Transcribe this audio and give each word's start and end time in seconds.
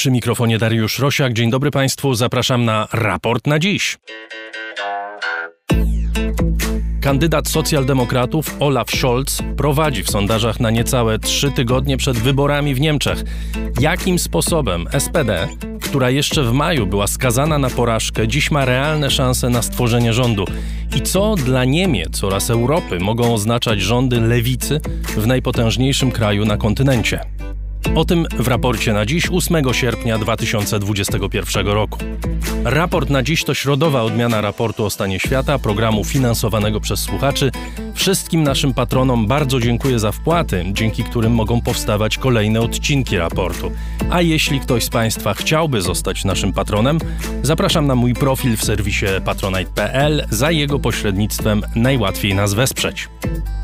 Przy 0.00 0.10
mikrofonie 0.10 0.58
Dariusz 0.58 0.98
Rosiak. 0.98 1.32
Dzień 1.32 1.50
dobry 1.50 1.70
Państwu. 1.70 2.14
Zapraszam 2.14 2.64
na 2.64 2.88
raport 2.92 3.46
na 3.46 3.58
dziś. 3.58 3.98
Kandydat 7.00 7.48
socjaldemokratów 7.48 8.56
Olaf 8.60 8.90
Scholz 8.90 9.38
prowadzi 9.56 10.02
w 10.02 10.10
sondażach 10.10 10.60
na 10.60 10.70
niecałe 10.70 11.18
trzy 11.18 11.50
tygodnie 11.50 11.96
przed 11.96 12.16
wyborami 12.16 12.74
w 12.74 12.80
Niemczech. 12.80 13.24
Jakim 13.80 14.18
sposobem 14.18 14.86
SPD, 14.98 15.48
która 15.82 16.10
jeszcze 16.10 16.42
w 16.42 16.52
maju 16.52 16.86
była 16.86 17.06
skazana 17.06 17.58
na 17.58 17.70
porażkę, 17.70 18.28
dziś 18.28 18.50
ma 18.50 18.64
realne 18.64 19.10
szanse 19.10 19.48
na 19.48 19.62
stworzenie 19.62 20.12
rządu? 20.12 20.44
I 20.96 21.02
co 21.02 21.34
dla 21.34 21.64
Niemiec 21.64 22.24
oraz 22.24 22.50
Europy 22.50 22.98
mogą 23.00 23.34
oznaczać 23.34 23.80
rządy 23.80 24.20
lewicy 24.20 24.80
w 25.16 25.26
najpotężniejszym 25.26 26.10
kraju 26.10 26.44
na 26.44 26.56
kontynencie? 26.56 27.39
O 27.94 28.04
tym 28.04 28.26
w 28.38 28.48
raporcie 28.48 28.92
na 28.92 29.06
dziś, 29.06 29.28
8 29.32 29.74
sierpnia 29.74 30.18
2021 30.18 31.66
roku. 31.66 31.98
Raport 32.64 33.10
na 33.10 33.22
dziś 33.22 33.44
to 33.44 33.54
środowa 33.54 34.02
odmiana 34.02 34.40
raportu 34.40 34.84
o 34.84 34.90
stanie 34.90 35.20
świata, 35.20 35.58
programu 35.58 36.04
finansowanego 36.04 36.80
przez 36.80 37.00
słuchaczy. 37.00 37.50
Wszystkim 37.94 38.42
naszym 38.42 38.74
patronom 38.74 39.26
bardzo 39.26 39.60
dziękuję 39.60 39.98
za 39.98 40.12
wpłaty, 40.12 40.64
dzięki 40.72 41.04
którym 41.04 41.32
mogą 41.32 41.60
powstawać 41.60 42.18
kolejne 42.18 42.60
odcinki 42.60 43.16
raportu. 43.16 43.72
A 44.10 44.20
jeśli 44.20 44.60
ktoś 44.60 44.84
z 44.84 44.88
Państwa 44.88 45.34
chciałby 45.34 45.82
zostać 45.82 46.24
naszym 46.24 46.52
patronem, 46.52 46.98
zapraszam 47.42 47.86
na 47.86 47.94
mój 47.94 48.14
profil 48.14 48.56
w 48.56 48.64
serwisie 48.64 49.06
patronite.pl. 49.24 50.26
Za 50.30 50.50
jego 50.50 50.78
pośrednictwem 50.78 51.62
najłatwiej 51.74 52.34
nas 52.34 52.54
wesprzeć. 52.54 53.08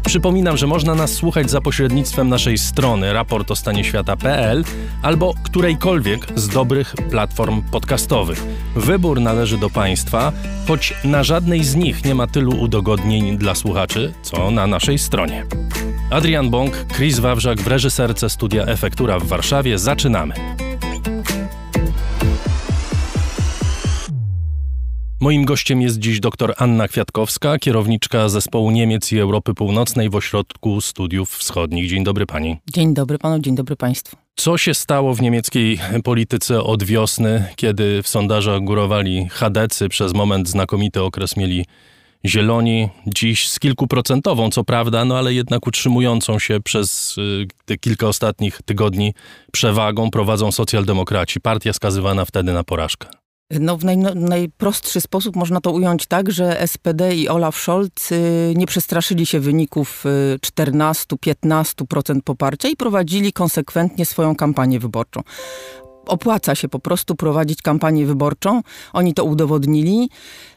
Przypominam, 0.06 0.56
że 0.56 0.66
można 0.66 0.94
nas 0.94 1.12
słuchać 1.12 1.50
za 1.50 1.60
pośrednictwem 1.60 2.28
naszej 2.28 2.58
strony 2.58 3.12
raportostanieświata.pl 4.06 4.64
albo 5.02 5.34
którejkolwiek 5.42 6.26
z 6.34 6.48
dobrych 6.48 6.94
platform 7.10 7.62
podcastowych. 7.62 8.42
Wybór 8.76 9.20
należy 9.20 9.58
do 9.58 9.70
Państwa, 9.70 10.32
choć 10.68 10.94
na 11.04 11.24
żadnej 11.24 11.64
z 11.64 11.74
nich 11.74 12.04
nie 12.04 12.14
ma 12.14 12.26
tylu 12.26 12.60
udogodnień 12.60 13.38
dla 13.38 13.54
słuchaczy, 13.54 14.14
co 14.22 14.50
na 14.50 14.66
naszej 14.66 14.98
stronie. 14.98 15.44
Adrian 16.10 16.50
Bąk, 16.50 16.86
Chris 16.96 17.18
Wawrzak 17.18 17.60
w 17.60 17.66
reżyserce 17.66 18.30
studia 18.30 18.64
Efektura 18.64 19.18
w 19.18 19.26
Warszawie. 19.26 19.78
Zaczynamy. 19.78 20.34
Moim 25.20 25.44
gościem 25.44 25.82
jest 25.82 25.98
dziś 25.98 26.20
dr 26.20 26.54
Anna 26.56 26.88
Kwiatkowska, 26.88 27.58
kierowniczka 27.58 28.28
zespołu 28.28 28.70
Niemiec 28.70 29.12
i 29.12 29.18
Europy 29.18 29.54
Północnej 29.54 30.10
w 30.10 30.14
Ośrodku 30.14 30.80
Studiów 30.80 31.30
Wschodnich. 31.30 31.88
Dzień 31.88 32.04
dobry 32.04 32.26
pani. 32.26 32.56
Dzień 32.72 32.94
dobry 32.94 33.18
panu, 33.18 33.38
dzień 33.38 33.54
dobry 33.54 33.76
państwu. 33.76 34.16
Co 34.36 34.58
się 34.58 34.74
stało 34.74 35.14
w 35.14 35.22
niemieckiej 35.22 35.78
polityce 36.04 36.62
od 36.62 36.84
wiosny, 36.84 37.44
kiedy 37.56 38.02
w 38.02 38.08
sondażach 38.08 38.60
górowali 38.60 39.28
chadecy, 39.30 39.88
przez 39.88 40.14
moment 40.14 40.48
znakomity 40.48 41.02
okres 41.02 41.36
mieli 41.36 41.64
zieloni, 42.26 42.88
dziś 43.06 43.48
z 43.48 43.58
kilkuprocentową, 43.58 44.50
co 44.50 44.64
prawda, 44.64 45.04
no 45.04 45.18
ale 45.18 45.34
jednak 45.34 45.66
utrzymującą 45.66 46.38
się 46.38 46.60
przez 46.60 47.18
y, 47.18 47.46
te 47.64 47.78
kilka 47.78 48.06
ostatnich 48.06 48.60
tygodni 48.64 49.14
przewagą 49.52 50.10
prowadzą 50.10 50.52
socjaldemokraci. 50.52 51.40
Partia 51.40 51.72
skazywana 51.72 52.24
wtedy 52.24 52.52
na 52.52 52.64
porażkę. 52.64 53.08
No, 53.50 53.76
w 53.76 53.84
naj, 53.84 53.96
najprostszy 54.14 55.00
sposób 55.00 55.36
można 55.36 55.60
to 55.60 55.70
ująć 55.70 56.06
tak, 56.06 56.30
że 56.30 56.66
SPD 56.66 57.14
i 57.14 57.28
Olaf 57.28 57.56
Scholz 57.56 58.12
y, 58.12 58.54
nie 58.56 58.66
przestraszyli 58.66 59.26
się 59.26 59.40
wyników 59.40 60.04
14-15% 60.40 62.18
y, 62.18 62.22
poparcia 62.22 62.68
i 62.68 62.76
prowadzili 62.76 63.32
konsekwentnie 63.32 64.06
swoją 64.06 64.36
kampanię 64.36 64.80
wyborczą 64.80 65.22
opłaca 66.06 66.54
się 66.54 66.68
po 66.68 66.78
prostu 66.78 67.14
prowadzić 67.14 67.62
kampanię 67.62 68.06
wyborczą. 68.06 68.62
Oni 68.92 69.14
to 69.14 69.24
udowodnili. 69.24 70.10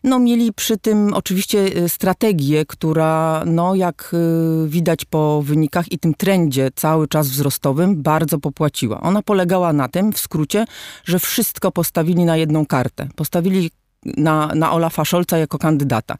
No, 0.03 0.19
mieli 0.19 0.53
przy 0.53 0.77
tym 0.77 1.13
oczywiście 1.13 1.59
y, 1.77 1.89
strategię, 1.89 2.65
która, 2.65 3.43
no, 3.45 3.75
jak 3.75 4.11
y, 4.13 4.67
widać 4.67 5.05
po 5.05 5.41
wynikach 5.41 5.91
i 5.91 5.99
tym 5.99 6.13
trendzie 6.13 6.69
cały 6.75 7.07
czas 7.07 7.27
wzrostowym, 7.27 8.01
bardzo 8.03 8.39
popłaciła. 8.39 9.01
Ona 9.01 9.21
polegała 9.21 9.73
na 9.73 9.87
tym, 9.87 10.13
w 10.13 10.19
skrócie, 10.19 10.65
że 11.05 11.19
wszystko 11.19 11.71
postawili 11.71 12.25
na 12.25 12.37
jedną 12.37 12.65
kartę. 12.65 13.07
Postawili 13.15 13.71
na, 14.05 14.51
na 14.55 14.71
Olafa 14.71 15.05
Scholza 15.05 15.37
jako 15.37 15.57
kandydata. 15.57 16.15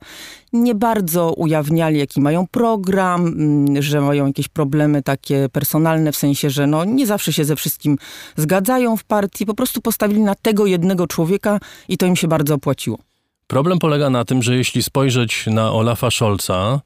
Nie 0.53 0.75
bardzo 0.75 1.34
ujawniali, 1.34 2.00
jaki 2.00 2.22
mają 2.22 2.47
program, 2.47 3.28
mm, 3.28 3.81
że 3.81 4.01
mają 4.01 4.28
jakieś 4.28 4.47
problemy 4.47 5.03
takie 5.03 5.50
personalne, 5.50 6.12
w 6.12 6.16
sensie, 6.16 6.50
że 6.50 6.67
no, 6.67 6.85
nie 6.85 7.07
zawsze 7.07 7.34
się 7.34 7.45
ze 7.45 7.56
wszystkim 7.56 7.97
zgadzają 8.35 8.97
w 8.97 9.03
partii. 9.03 9.45
Po 9.45 9.53
prostu 9.53 9.81
postawili 9.81 10.22
na 10.22 10.35
tego 10.35 10.66
jednego 10.66 11.07
człowieka 11.07 11.59
i 11.88 11.97
to 11.97 12.06
im 12.06 12.16
się 12.16 12.28
bardzo 12.28 12.56
opłaciło. 12.56 13.00
Problem 13.47 13.79
polega 13.79 14.09
na 14.09 14.25
tym, 14.25 14.44
że 14.44 14.56
jeśli 14.56 14.84
spojrzeć 14.84 15.47
na 15.47 15.72
Olafa 15.72 16.11
Scholza, 16.11 16.81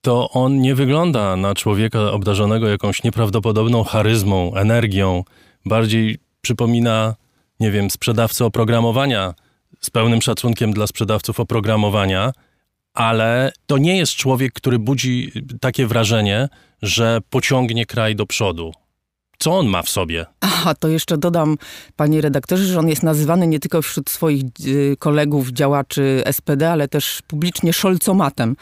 to 0.00 0.30
on 0.30 0.60
nie 0.60 0.74
wygląda 0.74 1.36
na 1.36 1.54
człowieka 1.54 2.12
obdarzonego 2.12 2.68
jakąś 2.68 3.02
nieprawdopodobną 3.02 3.84
charyzmą, 3.84 4.54
energią. 4.54 5.24
Bardziej 5.66 6.18
przypomina, 6.40 7.14
nie 7.60 7.70
wiem, 7.70 7.90
sprzedawcę 7.90 8.44
oprogramowania 8.44 9.34
z 9.80 9.90
pełnym 9.90 10.22
szacunkiem 10.22 10.72
dla 10.72 10.86
sprzedawców 10.86 11.40
oprogramowania, 11.40 12.32
ale 12.94 13.52
to 13.66 13.78
nie 13.78 13.96
jest 13.96 14.12
człowiek, 14.12 14.52
który 14.52 14.78
budzi 14.78 15.32
takie 15.60 15.86
wrażenie, 15.86 16.48
że 16.82 17.18
pociągnie 17.30 17.86
kraj 17.86 18.16
do 18.16 18.26
przodu. 18.26 18.72
Co 19.38 19.58
on 19.58 19.66
ma 19.66 19.82
w 19.82 19.88
sobie? 19.88 20.26
Aha, 20.40 20.74
to 20.74 20.88
jeszcze 20.88 21.18
dodam, 21.18 21.56
panie 21.96 22.20
redaktorze, 22.20 22.64
że 22.64 22.78
on 22.78 22.88
jest 22.88 23.02
nazywany 23.02 23.46
nie 23.46 23.60
tylko 23.60 23.82
wśród 23.82 24.10
swoich 24.10 24.42
y, 24.66 24.96
kolegów, 24.98 25.48
działaczy 25.48 26.22
SPD, 26.32 26.70
ale 26.70 26.88
też 26.88 27.22
publicznie 27.26 27.72
szolcomatem. 27.72 28.56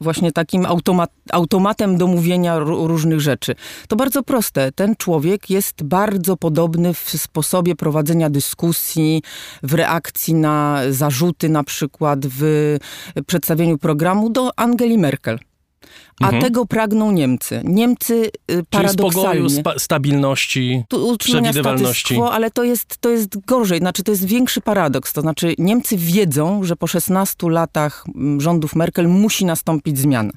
Właśnie 0.00 0.32
takim 0.32 0.66
automat, 0.66 1.10
automatem 1.32 1.98
do 1.98 2.06
mówienia 2.06 2.58
różnych 2.58 3.20
rzeczy. 3.20 3.54
To 3.88 3.96
bardzo 3.96 4.22
proste. 4.22 4.72
Ten 4.72 4.96
człowiek 4.96 5.50
jest 5.50 5.82
bardzo 5.82 6.36
podobny 6.36 6.94
w 6.94 7.08
sposobie 7.08 7.76
prowadzenia 7.76 8.30
dyskusji, 8.30 9.22
w 9.62 9.74
reakcji 9.74 10.34
na 10.34 10.80
zarzuty 10.90 11.48
na 11.48 11.64
przykład, 11.64 12.26
w 12.26 12.76
przedstawieniu 13.26 13.78
programu 13.78 14.30
do 14.30 14.50
Angeli 14.56 14.98
Merkel. 14.98 15.38
A 16.20 16.24
mhm. 16.24 16.42
tego 16.42 16.66
pragną 16.66 17.12
Niemcy. 17.12 17.60
Niemcy 17.64 18.30
y, 18.50 18.62
paradoksalnie... 18.70 19.48
Czyli 19.48 19.60
spa 19.60 19.78
stabilności, 19.78 20.84
przewidywalności. 21.18 22.14
Quo, 22.14 22.32
ale 22.32 22.50
to 22.50 22.64
jest, 22.64 22.98
to 22.98 23.10
jest 23.10 23.46
gorzej, 23.46 23.78
znaczy 23.78 24.02
to 24.02 24.10
jest 24.10 24.24
większy 24.24 24.60
paradoks. 24.60 25.12
To 25.12 25.20
znaczy 25.20 25.54
Niemcy 25.58 25.96
wiedzą, 25.96 26.64
że 26.64 26.76
po 26.76 26.86
16 26.86 27.50
latach 27.50 28.04
mm, 28.14 28.40
rządów 28.40 28.76
Merkel 28.76 29.08
musi 29.08 29.44
nastąpić 29.44 29.98
zmiana. 29.98 30.32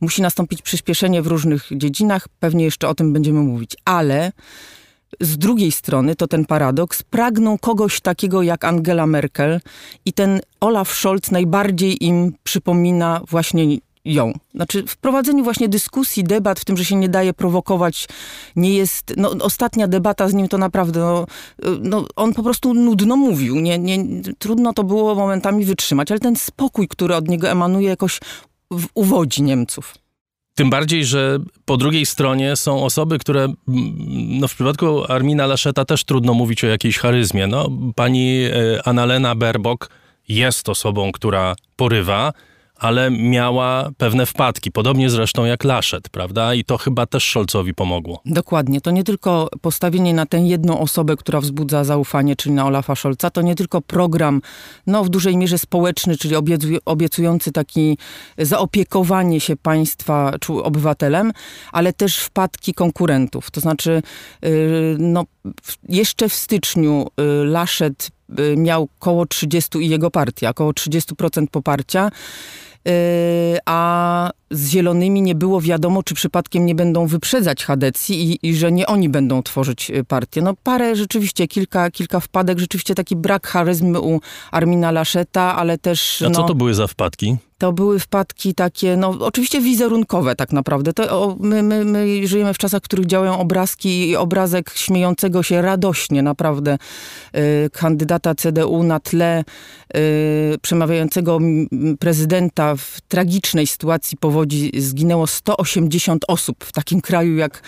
Musi 0.00 0.22
nastąpić 0.22 0.62
przyspieszenie 0.62 1.22
w 1.22 1.26
różnych 1.26 1.68
dziedzinach, 1.72 2.28
pewnie 2.40 2.64
jeszcze 2.64 2.88
o 2.88 2.94
tym 2.94 3.12
będziemy 3.12 3.40
mówić, 3.40 3.76
ale 3.84 4.32
z 5.20 5.38
drugiej 5.38 5.72
strony, 5.72 6.16
to 6.16 6.28
ten 6.28 6.44
paradoks, 6.44 7.02
pragną 7.02 7.58
kogoś 7.58 8.00
takiego 8.00 8.42
jak 8.42 8.64
Angela 8.64 9.06
Merkel 9.06 9.60
i 10.04 10.12
ten 10.12 10.40
Olaf 10.60 10.92
Scholz 10.92 11.30
najbardziej 11.30 12.04
im 12.04 12.32
przypomina 12.44 13.20
właśnie 13.28 13.78
ją. 14.08 14.32
Znaczy 14.54 14.84
w 14.86 14.96
prowadzeniu 14.96 15.44
właśnie 15.44 15.68
dyskusji, 15.68 16.24
debat, 16.24 16.60
w 16.60 16.64
tym, 16.64 16.76
że 16.76 16.84
się 16.84 16.96
nie 16.96 17.08
daje 17.08 17.34
prowokować, 17.34 18.08
nie 18.56 18.74
jest... 18.74 19.14
No, 19.16 19.30
ostatnia 19.40 19.88
debata 19.88 20.28
z 20.28 20.34
nim 20.34 20.48
to 20.48 20.58
naprawdę... 20.58 21.00
No, 21.00 21.26
no, 21.80 22.06
on 22.16 22.34
po 22.34 22.42
prostu 22.42 22.74
nudno 22.74 23.16
mówił. 23.16 23.60
Nie, 23.60 23.78
nie, 23.78 24.22
trudno 24.38 24.72
to 24.72 24.84
było 24.84 25.14
momentami 25.14 25.64
wytrzymać, 25.64 26.10
ale 26.10 26.20
ten 26.20 26.36
spokój, 26.36 26.88
który 26.88 27.14
od 27.14 27.28
niego 27.28 27.48
emanuje, 27.48 27.88
jakoś 27.88 28.20
uwodzi 28.94 29.42
Niemców. 29.42 29.94
Tym 30.54 30.70
bardziej, 30.70 31.04
że 31.04 31.38
po 31.64 31.76
drugiej 31.76 32.06
stronie 32.06 32.56
są 32.56 32.84
osoby, 32.84 33.18
które, 33.18 33.48
no 34.28 34.48
w 34.48 34.54
przypadku 34.54 35.12
Armina 35.12 35.46
Laszeta 35.46 35.84
też 35.84 36.04
trudno 36.04 36.34
mówić 36.34 36.64
o 36.64 36.66
jakiejś 36.66 36.98
charyzmie. 36.98 37.46
No, 37.46 37.68
pani 37.94 38.44
e, 38.44 38.88
Annalena 38.88 39.34
Baerbock 39.34 39.90
jest 40.28 40.68
osobą, 40.68 41.12
która 41.12 41.56
porywa, 41.76 42.32
ale 42.78 43.10
miała 43.10 43.90
pewne 43.96 44.26
wpadki, 44.26 44.72
podobnie 44.72 45.10
zresztą 45.10 45.44
jak 45.44 45.64
Laszet, 45.64 46.08
prawda? 46.08 46.54
I 46.54 46.64
to 46.64 46.78
chyba 46.78 47.06
też 47.06 47.30
Scholzowi 47.30 47.74
pomogło. 47.74 48.20
Dokładnie. 48.26 48.80
To 48.80 48.90
nie 48.90 49.04
tylko 49.04 49.48
postawienie 49.60 50.14
na 50.14 50.26
tę 50.26 50.38
jedną 50.38 50.80
osobę, 50.80 51.16
która 51.16 51.40
wzbudza 51.40 51.84
zaufanie, 51.84 52.36
czyli 52.36 52.54
na 52.54 52.66
Olafa 52.66 52.94
Scholza, 52.94 53.30
to 53.30 53.42
nie 53.42 53.54
tylko 53.54 53.80
program, 53.80 54.42
no 54.86 55.04
w 55.04 55.08
dużej 55.08 55.36
mierze 55.36 55.58
społeczny, 55.58 56.16
czyli 56.16 56.34
obiecujący 56.84 57.52
taki 57.52 57.98
zaopiekowanie 58.38 59.40
się 59.40 59.56
państwa 59.56 60.32
czy 60.40 60.52
obywatelem, 60.52 61.32
ale 61.72 61.92
też 61.92 62.18
wpadki 62.18 62.74
konkurentów. 62.74 63.50
To 63.50 63.60
znaczy, 63.60 64.02
y, 64.44 64.96
no 64.98 65.24
jeszcze 65.88 66.28
w 66.28 66.34
styczniu 66.34 67.06
y, 67.20 67.44
Laszet 67.44 68.10
y, 68.38 68.56
miał 68.56 68.88
koło 68.98 69.26
30 69.26 69.78
i 69.78 69.88
jego 69.88 70.10
partia, 70.10 70.50
około 70.50 70.70
30% 70.72 71.46
poparcia. 71.50 72.10
A 72.86 74.32
z 74.50 74.68
Zielonymi 74.68 75.22
nie 75.22 75.34
było 75.34 75.60
wiadomo, 75.60 76.02
czy 76.02 76.14
przypadkiem 76.14 76.66
nie 76.66 76.74
będą 76.74 77.06
wyprzedzać 77.06 77.64
Hadecji 77.64 78.32
i, 78.32 78.48
i, 78.48 78.54
że 78.54 78.72
nie 78.72 78.86
oni 78.86 79.08
będą 79.08 79.42
tworzyć 79.42 79.92
partię. 80.08 80.42
No 80.42 80.54
parę 80.62 80.96
rzeczywiście, 80.96 81.48
kilka, 81.48 81.90
kilka 81.90 82.20
wpadek, 82.20 82.58
rzeczywiście 82.58 82.94
taki 82.94 83.16
brak 83.16 83.46
charyzmy 83.46 84.00
u 84.00 84.20
Armina 84.50 84.90
Laszeta, 84.90 85.56
ale 85.56 85.78
też... 85.78 86.22
A 86.22 86.30
co 86.30 86.40
no, 86.40 86.48
to 86.48 86.54
były 86.54 86.74
za 86.74 86.86
wpadki? 86.86 87.36
to 87.58 87.72
były 87.72 87.98
wpadki 87.98 88.54
takie, 88.54 88.96
no 88.96 89.08
oczywiście 89.08 89.60
wizerunkowe 89.60 90.36
tak 90.36 90.52
naprawdę. 90.52 90.92
To, 90.92 91.22
o, 91.22 91.36
my, 91.40 91.62
my, 91.62 91.84
my 91.84 92.26
żyjemy 92.26 92.54
w 92.54 92.58
czasach, 92.58 92.82
w 92.82 92.84
których 92.84 93.06
działają 93.06 93.38
obrazki 93.38 94.08
i 94.08 94.16
obrazek 94.16 94.70
śmiejącego 94.74 95.42
się 95.42 95.62
radośnie 95.62 96.22
naprawdę 96.22 96.78
y, 97.36 97.70
kandydata 97.72 98.34
CDU 98.34 98.82
na 98.82 99.00
tle 99.00 99.44
y, 99.96 100.58
przemawiającego 100.62 101.38
prezydenta 101.98 102.76
w 102.76 103.00
tragicznej 103.08 103.66
sytuacji 103.66 104.18
powodzi 104.38 104.70
zginęło 104.78 105.26
180 105.26 106.24
osób 106.28 106.64
w 106.64 106.72
takim 106.72 107.00
kraju 107.00 107.36
jak, 107.36 107.62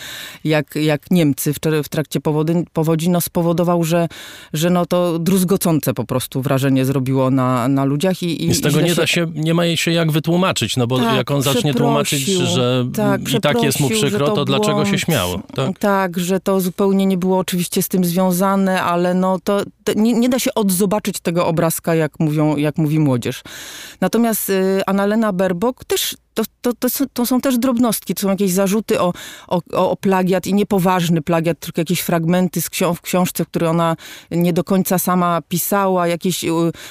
jak, 0.44 0.74
jak 0.74 1.10
Niemcy 1.10 1.52
w, 1.82 1.88
trakcie 1.88 2.20
powody, 2.20 2.64
powodzi, 2.72 3.10
no 3.10 3.20
spowodował, 3.20 3.84
że, 3.84 4.08
że 4.52 4.70
no 4.70 4.86
to 4.86 5.18
druzgocące 5.18 5.94
po 5.94 6.04
prostu 6.04 6.42
wrażenie 6.42 6.84
zrobiło 6.84 7.30
na, 7.30 7.68
na 7.68 7.84
ludziach. 7.84 8.22
I, 8.22 8.44
i, 8.44 8.48
I 8.48 8.54
z 8.54 8.60
tego 8.60 8.80
nie 8.80 8.94
da 8.94 9.06
się, 9.06 9.26
nie 9.34 9.54
ma 9.54 9.76
się 9.76 9.90
jak 9.90 10.12
wytłumaczyć, 10.12 10.76
no 10.76 10.86
bo 10.86 10.98
tak, 10.98 11.16
jak 11.16 11.30
on 11.30 11.42
zacznie 11.42 11.74
tłumaczyć, 11.74 12.26
że 12.26 12.86
tak, 12.94 13.34
i 13.34 13.40
tak 13.40 13.62
jest 13.62 13.80
mu 13.80 13.90
przykro, 13.90 14.26
to, 14.26 14.34
to 14.34 14.44
dlaczego 14.44 14.84
się 14.84 14.98
śmiało? 14.98 15.40
Tak? 15.54 15.78
tak? 15.78 16.18
że 16.18 16.40
to 16.40 16.60
zupełnie 16.60 17.06
nie 17.06 17.18
było 17.18 17.38
oczywiście 17.38 17.82
z 17.82 17.88
tym 17.88 18.04
związane, 18.04 18.82
ale 18.82 19.14
no 19.14 19.38
to, 19.44 19.62
to 19.84 19.92
nie, 19.96 20.12
nie, 20.12 20.28
da 20.28 20.38
się 20.38 20.54
odzobaczyć 20.54 21.20
tego 21.20 21.46
obrazka, 21.46 21.94
jak, 21.94 22.20
mówią, 22.20 22.56
jak 22.56 22.78
mówi 22.78 22.98
młodzież. 22.98 23.42
Natomiast 24.00 24.50
y, 24.50 24.82
Annalena 24.86 25.32
Berbok 25.32 25.84
też 25.84 26.16
to, 26.60 26.72
to, 26.72 26.72
to, 26.78 26.88
są, 26.88 27.04
to, 27.12 27.26
są, 27.26 27.40
też 27.40 27.58
drobnostki, 27.58 28.14
to 28.14 28.20
są 28.20 28.28
jakieś 28.28 28.52
zarzuty 28.52 29.00
o, 29.00 29.12
o, 29.48 29.60
o 29.72 29.96
plagiat 29.96 30.46
i 30.46 30.54
niepoważny 30.54 31.22
plagiat, 31.22 31.58
tylko 31.58 31.80
jakieś 31.80 32.00
fragmenty 32.00 32.62
z 32.62 32.70
książ 32.70 32.98
w 32.98 33.00
książce, 33.00 33.44
które 33.44 33.70
ona 33.70 33.96
nie 34.30 34.52
do 34.52 34.64
końca 34.64 34.98
sama 34.98 35.42
pisała, 35.48 36.06
jakieś 36.06 36.44
y, 36.44 36.48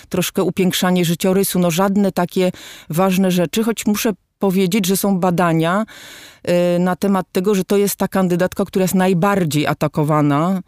troszkę 0.09 0.43
upiększanie 0.43 1.05
życiorysu, 1.05 1.59
no 1.59 1.71
żadne 1.71 2.11
takie 2.11 2.51
ważne 2.89 3.31
rzeczy, 3.31 3.63
choć 3.63 3.85
muszę 3.85 4.13
powiedzieć, 4.39 4.85
że 4.85 4.97
są 4.97 5.19
badania, 5.19 5.85
na 6.79 6.95
temat 6.95 7.25
tego, 7.31 7.55
że 7.55 7.63
to 7.63 7.77
jest 7.77 7.95
ta 7.95 8.07
kandydatka, 8.07 8.65
która 8.65 8.83
jest 8.83 8.95
najbardziej 8.95 9.67
atakowana 9.67 10.61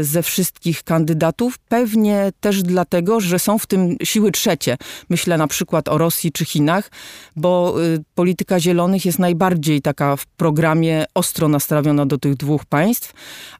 y, 0.00 0.04
ze 0.04 0.22
wszystkich 0.22 0.82
kandydatów. 0.82 1.58
Pewnie 1.58 2.32
też 2.40 2.62
dlatego, 2.62 3.20
że 3.20 3.38
są 3.38 3.58
w 3.58 3.66
tym 3.66 3.96
siły 4.04 4.32
trzecie. 4.32 4.76
Myślę 5.10 5.38
na 5.38 5.46
przykład 5.46 5.88
o 5.88 5.98
Rosji 5.98 6.32
czy 6.32 6.44
Chinach, 6.44 6.90
bo 7.36 7.74
y, 7.82 8.04
polityka 8.14 8.60
zielonych 8.60 9.04
jest 9.04 9.18
najbardziej 9.18 9.82
taka 9.82 10.16
w 10.16 10.26
programie 10.26 11.04
ostro 11.14 11.48
nastawiona 11.48 12.06
do 12.06 12.18
tych 12.18 12.34
dwóch 12.34 12.64
państw, 12.64 13.12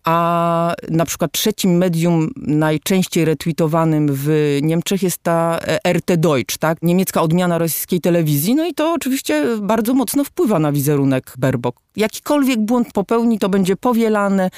a 0.04 0.74
na 0.88 1.04
przykład 1.04 1.32
trzecim 1.32 1.76
medium 1.76 2.30
najczęściej 2.36 3.24
retweetowanym 3.24 4.08
w 4.12 4.58
Niemczech 4.62 5.02
jest 5.02 5.22
ta 5.22 5.58
e, 5.62 5.92
RT 5.92 6.16
Deutsch, 6.16 6.58
tak? 6.58 6.78
niemiecka 6.82 7.22
odmiana 7.22 7.58
rosyjskiej 7.58 8.00
telewizji. 8.00 8.54
No 8.54 8.66
i 8.66 8.74
to 8.74 8.92
oczywiście 8.92 9.44
bardzo 9.62 9.94
mocno 9.94 10.24
wpływa 10.24 10.58
na 10.58 10.72
wizerunek 10.72 11.29
Berbok. 11.38 11.76
Jakikolwiek 11.96 12.60
błąd 12.60 12.92
popełni, 12.92 13.38
to 13.38 13.48
będzie 13.48 13.76
powielane, 13.76 14.50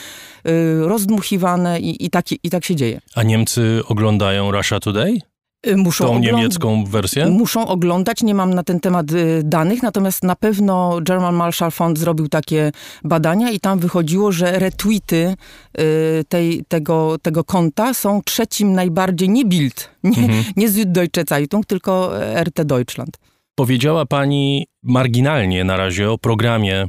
yy, 0.45 0.89
rozdmuchiwane 0.89 1.81
i, 1.81 2.05
i, 2.05 2.11
tak, 2.11 2.33
i 2.45 2.51
tak 2.51 2.65
się 2.65 2.77
dzieje. 2.77 3.01
A 3.15 3.23
Niemcy 3.23 3.81
oglądają 3.89 4.53
Russia 4.53 4.81
Today? 4.81 5.19
Y, 5.67 5.77
muszą 5.77 6.07
Tą 6.07 6.19
niemiecką 6.19 6.85
wersję? 6.85 7.27
Muszą 7.27 7.67
oglądać, 7.67 8.23
nie 8.23 8.35
mam 8.35 8.55
na 8.55 8.63
ten 8.63 8.81
temat 8.81 9.13
y, 9.13 9.43
danych, 9.45 9.83
natomiast 9.83 10.23
na 10.23 10.37
pewno 10.37 10.99
German 11.03 11.35
Marshall 11.35 11.71
Fund 11.71 11.99
zrobił 11.99 12.29
takie 12.29 12.73
badania 13.05 13.51
i 13.51 13.61
tam 13.61 13.79
wychodziło, 13.79 14.33
że 14.33 14.59
retweety 14.59 15.35
y, 15.81 16.25
tej, 16.29 16.65
tego, 16.69 17.17
tego 17.23 17.45
konta 17.45 17.95
są 17.95 18.23
trzecim 18.23 18.73
najbardziej, 18.73 19.29
nie 19.29 19.45
Bild, 19.45 19.91
nie, 20.05 20.25
mhm. 20.25 20.45
nie 20.57 20.69
Süddeutsche 20.69 21.25
Zeitung, 21.29 21.67
tylko 21.67 22.11
RT 22.45 22.65
Deutschland. 22.65 23.19
Powiedziała 23.63 24.07
pani 24.07 24.67
marginalnie 24.83 25.65
na 25.65 25.77
razie 25.77 26.11
o 26.11 26.19
programie 26.19 26.89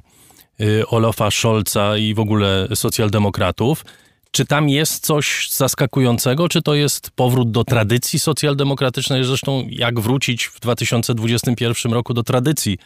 y, 0.61 0.87
Olafa 0.87 1.31
Scholza 1.31 1.97
i 1.97 2.13
w 2.13 2.19
ogóle 2.19 2.67
socjaldemokratów. 2.75 3.85
Czy 4.31 4.45
tam 4.45 4.69
jest 4.69 5.05
coś 5.05 5.49
zaskakującego, 5.51 6.49
czy 6.49 6.61
to 6.61 6.75
jest 6.75 7.11
powrót 7.11 7.51
do 7.51 7.63
tradycji 7.63 8.19
socjaldemokratycznej? 8.19 9.23
Zresztą 9.23 9.67
jak 9.69 9.99
wrócić 9.99 10.45
w 10.45 10.59
2021 10.59 11.93
roku 11.93 12.13
do 12.13 12.23
tradycji 12.23 12.77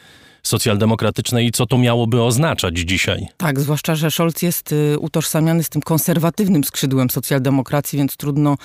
socjaldemokratycznej 0.48 1.48
i 1.48 1.52
co 1.52 1.66
to 1.66 1.78
miałoby 1.78 2.22
oznaczać 2.22 2.78
dzisiaj. 2.78 3.28
Tak, 3.38 3.60
zwłaszcza, 3.60 3.96
że 3.96 4.12
Scholz 4.12 4.42
jest 4.42 4.72
y, 4.72 5.00
utożsamiany 5.00 5.64
z 5.64 5.70
tym 5.70 5.82
konserwatywnym 5.82 6.64
skrzydłem 6.64 7.10
socjaldemokracji, 7.10 7.98
więc 7.98 8.18
trudno 8.18 8.58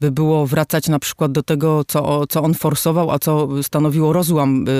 by 0.00 0.10
było 0.10 0.46
wracać 0.46 0.88
na 0.88 0.98
przykład 0.98 1.32
do 1.32 1.42
tego, 1.42 1.84
co, 1.84 2.26
co 2.26 2.42
on 2.42 2.54
forsował, 2.54 3.10
a 3.10 3.18
co 3.18 3.62
stanowiło 3.62 4.12
rozłam, 4.12 4.64
y, 4.68 4.72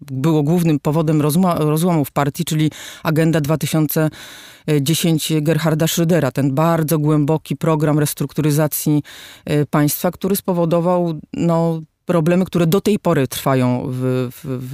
było 0.00 0.42
głównym 0.42 0.80
powodem 0.80 1.22
rozłamu 1.58 2.04
w 2.04 2.10
partii, 2.10 2.44
czyli 2.44 2.70
agenda 3.02 3.40
2010 3.40 5.32
Gerharda 5.40 5.86
Schrödera, 5.86 6.32
ten 6.32 6.54
bardzo 6.54 6.98
głęboki 6.98 7.56
program 7.56 7.98
restrukturyzacji 7.98 9.02
y, 9.50 9.66
państwa, 9.70 10.10
który 10.10 10.36
spowodował 10.36 11.20
no, 11.32 11.80
problemy, 12.06 12.44
które 12.44 12.66
do 12.66 12.80
tej 12.80 12.98
pory 12.98 13.28
trwają 13.28 13.86
w, 13.88 14.28
w, 14.30 14.40
w, 14.44 14.72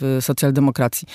w, 0.00 0.24
socjaldemokracji. 0.24 1.08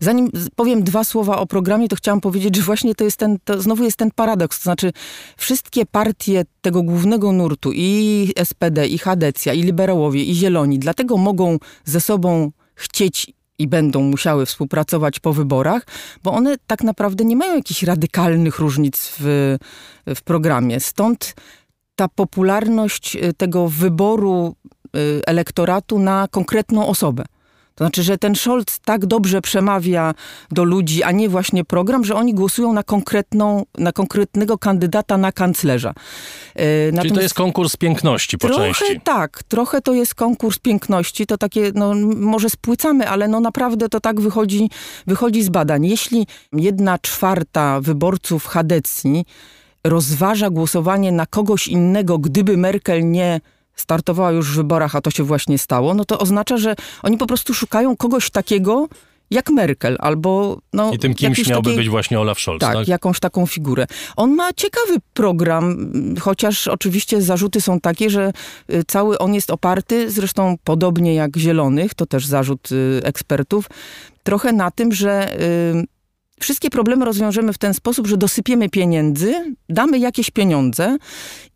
Zanim 0.00 0.30
powiem 0.56 0.84
dwa 0.84 1.04
słowa 1.04 1.38
o 1.38 1.46
programie, 1.46 1.88
to 1.88 1.96
chciałam 1.96 2.20
powiedzieć, 2.20 2.56
że 2.56 2.62
właśnie 2.62 2.94
to 2.94 3.04
jest 3.04 3.16
ten, 3.16 3.38
to 3.44 3.62
znowu 3.62 3.84
jest 3.84 3.96
ten 3.96 4.10
paradoks, 4.10 4.58
to 4.58 4.62
znaczy 4.62 4.92
wszystkie 5.36 5.86
partie 5.86 6.44
tego 6.60 6.82
głównego 6.82 7.32
nurtu 7.32 7.70
i 7.74 8.32
SPD, 8.44 8.86
i 8.86 8.98
Hadecja, 8.98 9.52
i 9.52 9.62
liberałowie, 9.62 10.24
i 10.24 10.34
zieloni, 10.34 10.78
dlatego 10.78 11.16
mogą 11.16 11.58
ze 11.84 12.00
sobą 12.00 12.50
chcieć 12.74 13.32
i 13.58 13.68
będą 13.68 14.02
musiały 14.02 14.46
współpracować 14.46 15.20
po 15.20 15.32
wyborach, 15.32 15.86
bo 16.22 16.32
one 16.32 16.56
tak 16.66 16.82
naprawdę 16.82 17.24
nie 17.24 17.36
mają 17.36 17.56
jakichś 17.56 17.82
radykalnych 17.82 18.58
różnic 18.58 19.12
w, 19.18 19.56
w 20.06 20.22
programie. 20.22 20.80
Stąd 20.80 21.34
ta 21.96 22.08
popularność 22.08 23.16
tego 23.36 23.68
wyboru 23.68 24.54
Y, 24.79 24.79
elektoratu 25.26 25.98
na 25.98 26.28
konkretną 26.30 26.86
osobę. 26.86 27.24
To 27.74 27.84
znaczy, 27.84 28.02
że 28.02 28.18
ten 28.18 28.34
Scholz 28.34 28.78
tak 28.84 29.06
dobrze 29.06 29.42
przemawia 29.42 30.14
do 30.50 30.64
ludzi, 30.64 31.02
a 31.02 31.12
nie 31.12 31.28
właśnie 31.28 31.64
program, 31.64 32.04
że 32.04 32.14
oni 32.14 32.34
głosują 32.34 32.72
na 32.72 32.82
konkretną, 32.82 33.64
na 33.78 33.92
konkretnego 33.92 34.58
kandydata 34.58 35.18
na 35.18 35.32
kanclerza. 35.32 35.94
Natomiast 36.92 37.02
Czyli 37.02 37.14
to 37.14 37.20
jest 37.20 37.34
konkurs 37.34 37.76
piękności 37.76 38.38
po 38.38 38.48
trochę 38.48 38.64
części. 38.64 39.00
tak, 39.04 39.42
trochę 39.42 39.80
to 39.80 39.92
jest 39.92 40.14
konkurs 40.14 40.58
piękności, 40.58 41.26
to 41.26 41.38
takie, 41.38 41.72
no 41.74 41.94
może 42.16 42.50
spłycamy, 42.50 43.08
ale 43.08 43.28
no 43.28 43.40
naprawdę 43.40 43.88
to 43.88 44.00
tak 44.00 44.20
wychodzi, 44.20 44.70
wychodzi 45.06 45.42
z 45.42 45.48
badań. 45.48 45.86
Jeśli 45.86 46.26
jedna 46.52 46.98
czwarta 46.98 47.80
wyborców 47.80 48.46
Hadecji 48.46 49.24
rozważa 49.84 50.50
głosowanie 50.50 51.12
na 51.12 51.26
kogoś 51.26 51.68
innego, 51.68 52.18
gdyby 52.18 52.56
Merkel 52.56 53.10
nie 53.10 53.40
startowała 53.80 54.32
już 54.32 54.52
w 54.52 54.56
wyborach, 54.56 54.96
a 54.96 55.00
to 55.00 55.10
się 55.10 55.22
właśnie 55.22 55.58
stało, 55.58 55.94
no 55.94 56.04
to 56.04 56.18
oznacza, 56.18 56.56
że 56.56 56.76
oni 57.02 57.18
po 57.18 57.26
prostu 57.26 57.54
szukają 57.54 57.96
kogoś 57.96 58.30
takiego, 58.30 58.88
jak 59.30 59.50
Merkel, 59.50 59.96
albo... 60.00 60.58
No, 60.72 60.92
I 60.92 60.98
tym 60.98 61.14
kimś 61.14 61.48
miałby 61.48 61.70
takiej, 61.70 61.78
być 61.78 61.88
właśnie 61.88 62.20
Olaf 62.20 62.40
Scholz, 62.40 62.60
tak, 62.60 62.74
tak? 62.74 62.88
jakąś 62.88 63.20
taką 63.20 63.46
figurę. 63.46 63.86
On 64.16 64.34
ma 64.34 64.52
ciekawy 64.52 64.96
program, 65.14 65.92
chociaż 66.20 66.68
oczywiście 66.68 67.22
zarzuty 67.22 67.60
są 67.60 67.80
takie, 67.80 68.10
że 68.10 68.32
y, 68.72 68.84
cały 68.86 69.18
on 69.18 69.34
jest 69.34 69.50
oparty, 69.50 70.10
zresztą 70.10 70.56
podobnie 70.64 71.14
jak 71.14 71.36
Zielonych, 71.36 71.94
to 71.94 72.06
też 72.06 72.26
zarzut 72.26 72.72
y, 72.72 73.00
ekspertów, 73.04 73.66
trochę 74.22 74.52
na 74.52 74.70
tym, 74.70 74.92
że 74.92 75.36
wszystkie 76.40 76.70
problemy 76.70 77.04
rozwiążemy 77.04 77.52
w 77.52 77.58
ten 77.58 77.74
sposób, 77.74 78.06
że 78.06 78.16
dosypiemy 78.16 78.68
pieniędzy, 78.68 79.54
damy 79.68 79.98
jakieś 79.98 80.30
pieniądze 80.30 80.96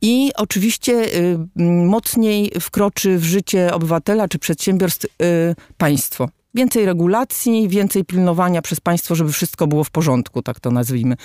i 0.00 0.30
oczywiście 0.36 0.92
y, 0.92 1.38
mocniej 1.86 2.52
wkroczy 2.60 3.18
w 3.18 3.24
życie 3.24 3.74
obywatela 3.74 4.28
czy 4.28 4.38
przedsiębiorstw 4.38 5.04
y, 5.04 5.08
państwo. 5.76 6.28
Więcej 6.54 6.86
regulacji, 6.86 7.68
więcej 7.68 8.04
pilnowania 8.04 8.62
przez 8.62 8.80
państwo, 8.80 9.14
żeby 9.14 9.32
wszystko 9.32 9.66
było 9.66 9.84
w 9.84 9.90
porządku, 9.90 10.42
tak 10.42 10.60
to 10.60 10.70
nazwijmy 10.70 11.16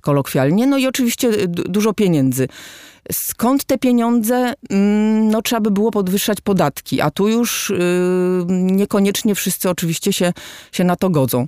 kolokwialnie. 0.00 0.66
No 0.66 0.78
i 0.78 0.86
oczywiście 0.86 1.28
y, 1.28 1.48
dużo 1.48 1.92
pieniędzy. 1.92 2.48
Skąd 3.12 3.64
te 3.64 3.78
pieniądze? 3.78 4.54
Mm, 4.70 5.28
no 5.28 5.42
trzeba 5.42 5.60
by 5.60 5.70
było 5.70 5.90
podwyższać 5.90 6.40
podatki, 6.40 7.00
a 7.00 7.10
tu 7.10 7.28
już 7.28 7.70
yy, 7.70 8.46
niekoniecznie 8.48 9.34
wszyscy 9.34 9.70
oczywiście 9.70 10.12
się, 10.12 10.32
się 10.72 10.84
na 10.84 10.96
to 10.96 11.10
godzą. 11.10 11.46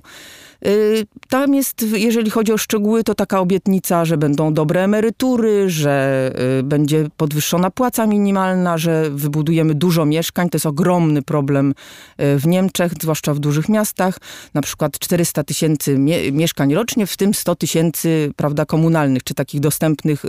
Y, 0.67 1.05
tam 1.29 1.55
jest, 1.55 1.85
jeżeli 1.93 2.31
chodzi 2.31 2.53
o 2.53 2.57
szczegóły, 2.57 3.03
to 3.03 3.15
taka 3.15 3.39
obietnica, 3.39 4.05
że 4.05 4.17
będą 4.17 4.53
dobre 4.53 4.83
emerytury, 4.83 5.69
że 5.69 6.31
y, 6.59 6.63
będzie 6.63 7.07
podwyższona 7.17 7.71
płaca 7.71 8.07
minimalna, 8.07 8.77
że 8.77 9.09
wybudujemy 9.09 9.75
dużo 9.75 10.05
mieszkań. 10.05 10.49
To 10.49 10.55
jest 10.55 10.65
ogromny 10.65 11.21
problem 11.21 11.73
y, 12.21 12.39
w 12.39 12.47
Niemczech, 12.47 12.91
zwłaszcza 13.01 13.33
w 13.33 13.39
dużych 13.39 13.69
miastach. 13.69 14.17
Na 14.53 14.61
przykład 14.61 14.99
400 14.99 15.43
tysięcy 15.43 15.97
mie 15.97 16.31
mieszkań 16.31 16.73
rocznie, 16.73 17.07
w 17.07 17.17
tym 17.17 17.33
100 17.33 17.55
tysięcy 17.55 18.31
prawda, 18.35 18.65
komunalnych, 18.65 19.23
czy 19.23 19.33
takich 19.33 19.59
dostępnych 19.59 20.23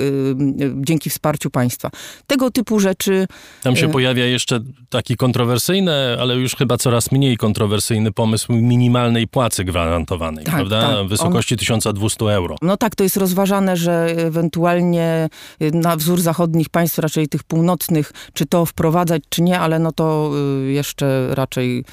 dzięki 0.75 1.11
wsparciu 1.21 1.51
państwa. 1.51 1.91
Tego 2.27 2.51
typu 2.51 2.81
rzeczy. 2.81 3.27
Tam 3.63 3.77
się 3.77 3.89
pojawia 3.89 4.27
jeszcze 4.27 4.61
taki 4.89 5.17
kontrowersyjny, 5.17 5.93
ale 6.21 6.35
już 6.37 6.57
chyba 6.57 6.77
coraz 6.77 7.13
mniej 7.13 7.37
kontrowersyjny 7.37 8.13
pomysł 8.13 8.53
minimalnej 8.53 9.29
płacy 9.29 9.65
gwarantowanej 9.65 10.45
tak, 10.45 10.55
prawda? 10.55 10.81
Tak. 10.81 11.07
W 11.07 11.09
wysokości 11.09 11.55
On... 11.55 11.59
1200 11.59 12.25
euro. 12.25 12.57
No 12.63 12.77
tak, 12.77 12.95
to 12.95 13.05
jest 13.05 13.17
rozważane, 13.17 13.77
że 13.77 14.07
ewentualnie 14.17 15.29
y, 15.63 15.71
na 15.71 15.97
wzór 15.97 16.21
zachodnich 16.21 16.69
państw, 16.69 16.99
raczej 16.99 17.29
tych 17.29 17.43
północnych, 17.43 18.13
czy 18.33 18.47
to 18.47 18.67
wprowadzać, 18.67 19.23
czy 19.29 19.43
nie, 19.43 19.61
ale 19.61 19.79
no 19.79 19.93
to 19.93 20.31
y, 20.67 20.73
jeszcze 20.73 21.35
raczej 21.35 21.85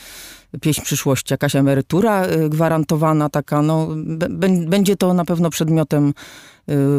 pieśń 0.62 0.82
przyszłości, 0.82 1.34
jakaś 1.34 1.56
emerytura 1.56 2.26
gwarantowana 2.50 3.30
taka, 3.30 3.62
no 3.62 3.88
będzie 4.68 4.96
to 4.96 5.14
na 5.14 5.26
pewno 5.26 5.50
przedmiotem 5.50 6.14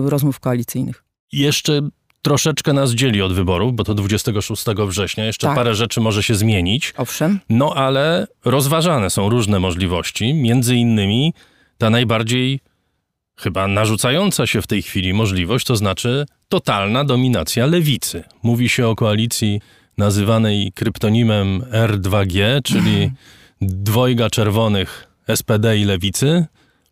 rozmów 0.04 0.40
koalicyjnych. 0.40 1.04
Jeszcze 1.32 1.88
troszeczkę 2.22 2.72
nas 2.72 2.90
dzieli 2.90 3.22
od 3.22 3.32
wyborów, 3.32 3.74
bo 3.74 3.84
to 3.84 3.94
26 3.94 4.64
września, 4.86 5.24
jeszcze 5.24 5.46
tak. 5.46 5.56
parę 5.56 5.74
rzeczy 5.74 6.00
może 6.00 6.22
się 6.22 6.34
zmienić. 6.34 6.94
Owszem. 6.96 7.40
No 7.48 7.74
ale 7.74 8.26
rozważane 8.44 9.10
są 9.10 9.28
różne 9.28 9.60
możliwości, 9.60 10.34
między 10.34 10.76
innymi 10.76 11.34
ta 11.78 11.90
najbardziej 11.90 12.60
chyba 13.36 13.68
narzucająca 13.68 14.46
się 14.46 14.62
w 14.62 14.66
tej 14.66 14.82
chwili 14.82 15.14
możliwość, 15.14 15.66
to 15.66 15.76
znaczy 15.76 16.26
totalna 16.48 17.04
dominacja 17.04 17.66
lewicy. 17.66 18.24
Mówi 18.42 18.68
się 18.68 18.88
o 18.88 18.96
koalicji 18.96 19.60
nazywanej 19.98 20.72
kryptonimem 20.74 21.60
R2G, 21.60 22.62
czyli 22.62 23.10
dwojga 23.60 24.30
czerwonych 24.30 25.06
SPD 25.34 25.78
i 25.78 25.84
lewicy 25.84 26.46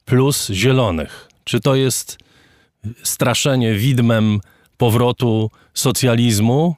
plus 0.05 0.51
zielonych. 0.51 1.29
Czy 1.45 1.61
to 1.61 1.75
jest 1.75 2.19
straszenie 3.03 3.75
widmem 3.75 4.41
powrotu 4.77 5.51
socjalizmu. 5.75 6.75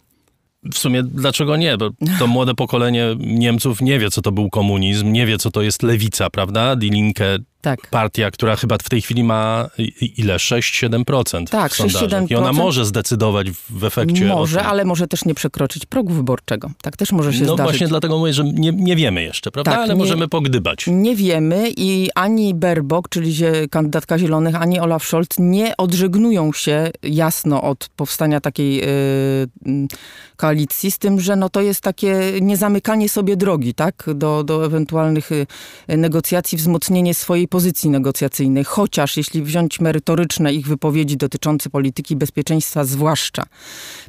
W 0.73 0.79
sumie 0.79 1.03
dlaczego 1.03 1.57
nie? 1.57 1.77
Bo 1.77 1.91
to 2.19 2.27
młode 2.37 2.55
pokolenie 2.55 3.17
Niemców 3.19 3.81
nie 3.81 3.99
wie, 3.99 4.11
co 4.11 4.23
to 4.23 4.33
był 4.33 4.51
komunizm, 4.51 5.13
nie 5.13 5.27
wie, 5.27 5.39
co 5.39 5.51
to 5.51 5.63
jest 5.63 5.83
lewica, 5.83 6.31
prawda? 6.31 6.77
Die 6.77 6.91
Linke 6.91 7.39
tak. 7.77 7.91
Partia, 7.91 8.31
która 8.31 8.57
chyba 8.57 8.79
w 8.79 8.89
tej 8.89 9.03
chwili 9.03 9.25
ma 9.25 9.71
ile? 10.17 10.37
6-7% 10.37 11.49
tak, 11.51 11.73
w 11.73 11.77
sondażach. 11.77 12.23
6-7%. 12.23 12.33
I 12.33 12.35
ona 12.35 12.53
może 12.53 12.85
zdecydować 12.85 13.51
w 13.71 13.85
efekcie. 13.85 14.25
Może, 14.25 14.63
ale 14.63 14.85
może 14.85 15.09
też 15.09 15.25
nie 15.25 15.35
przekroczyć 15.35 15.87
progu 15.87 16.13
wyborczego. 16.13 16.71
Tak 16.83 16.97
też 16.97 17.13
może 17.13 17.33
się 17.33 17.45
no 17.45 17.45
zdarzyć. 17.45 17.59
No 17.59 17.65
właśnie 17.65 17.89
dlatego 17.89 18.19
mówię, 18.19 18.33
że 18.33 18.45
nie, 18.45 18.73
nie 18.73 18.97
wiemy 18.97 19.23
jeszcze, 19.23 19.51
prawda? 19.51 19.71
Tak, 19.71 19.81
ale 19.81 19.95
nie, 19.95 19.99
możemy 19.99 20.29
pogdybać. 20.29 20.85
Nie 20.87 21.17
wiemy 21.17 21.71
i 21.77 22.09
ani 22.15 22.55
Berbok, 22.55 23.09
czyli 23.09 23.35
kandydatka 23.71 24.19
Zielonych, 24.19 24.55
ani 24.55 24.81
Olaf 24.81 25.05
Scholz 25.05 25.29
nie 25.39 25.77
odżegnują 25.77 26.53
się 26.53 26.91
jasno 27.03 27.63
od 27.63 27.89
powstania 27.97 28.41
takiej 28.41 28.77
yy, 28.77 29.89
koalicji, 30.39 30.91
z 30.91 30.99
tym, 30.99 31.21
że 31.21 31.37
no 31.37 31.49
to 31.49 31.61
jest 31.61 31.81
takie 31.81 32.33
niezamykanie 32.41 33.09
sobie 33.09 33.37
drogi, 33.37 33.75
tak? 33.75 34.07
Do, 34.15 34.45
do 34.45 34.67
ewentualnych 34.67 35.33
y, 35.33 35.47
negocjacji, 35.89 36.59
wzmocnienie 36.59 37.15
swojej 37.15 37.49
pozycji 37.49 37.91
negocjacyjnej, 37.91 38.65
chociaż 38.65 39.17
jeśli 39.17 39.43
wziąć 39.43 39.81
merytoryczne 39.81 40.55
ich 40.55 40.67
wypowiedzi 40.67 41.17
dotyczące 41.17 41.71
polityki 41.71 42.17
bezpieczeństwa, 42.17 42.85
zwłaszcza 42.85 43.43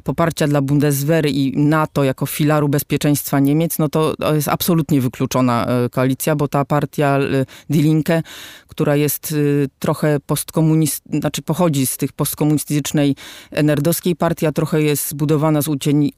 poparcia 0.04 0.46
dla 0.46 0.62
Bundeswehry 0.62 1.30
i 1.30 1.58
NATO 1.58 2.04
jako 2.04 2.26
filaru 2.26 2.68
bezpieczeństwa 2.68 3.40
Niemiec, 3.40 3.78
no 3.78 3.88
to, 3.88 4.14
jest 4.34 4.48
absolutnie 4.48 5.00
wykluczona 5.00 5.66
e, 5.66 5.88
koalicja, 5.88 6.36
bo 6.36 6.48
ta 6.48 6.64
partia 6.64 7.18
e, 7.18 7.46
Die 7.70 7.82
Linke, 7.82 8.22
która 8.68 8.96
jest 8.96 9.32
e, 9.32 9.36
trochę 9.78 10.20
postkomunist, 10.26 11.02
znaczy 11.12 11.42
pochodzi 11.42 11.86
z 11.86 11.96
tych 11.96 12.12
postkomunistycznej 12.12 13.16
nerdowskiej 13.62 14.16
partii, 14.16 14.46
a 14.46 14.52
trochę 14.52 14.82
jest 14.82 15.08
zbudowana 15.08 15.62
z 15.62 15.68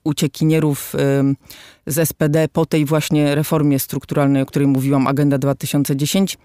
uciekinierów 0.04 0.94
z 1.86 2.08
SPD 2.08 2.48
po 2.48 2.66
tej 2.66 2.84
właśnie 2.84 3.34
reformie 3.34 3.78
strukturalnej, 3.78 4.42
o 4.42 4.46
której 4.46 4.68
mówiłam, 4.68 5.06
Agenda 5.06 5.38
2010, 5.38 6.38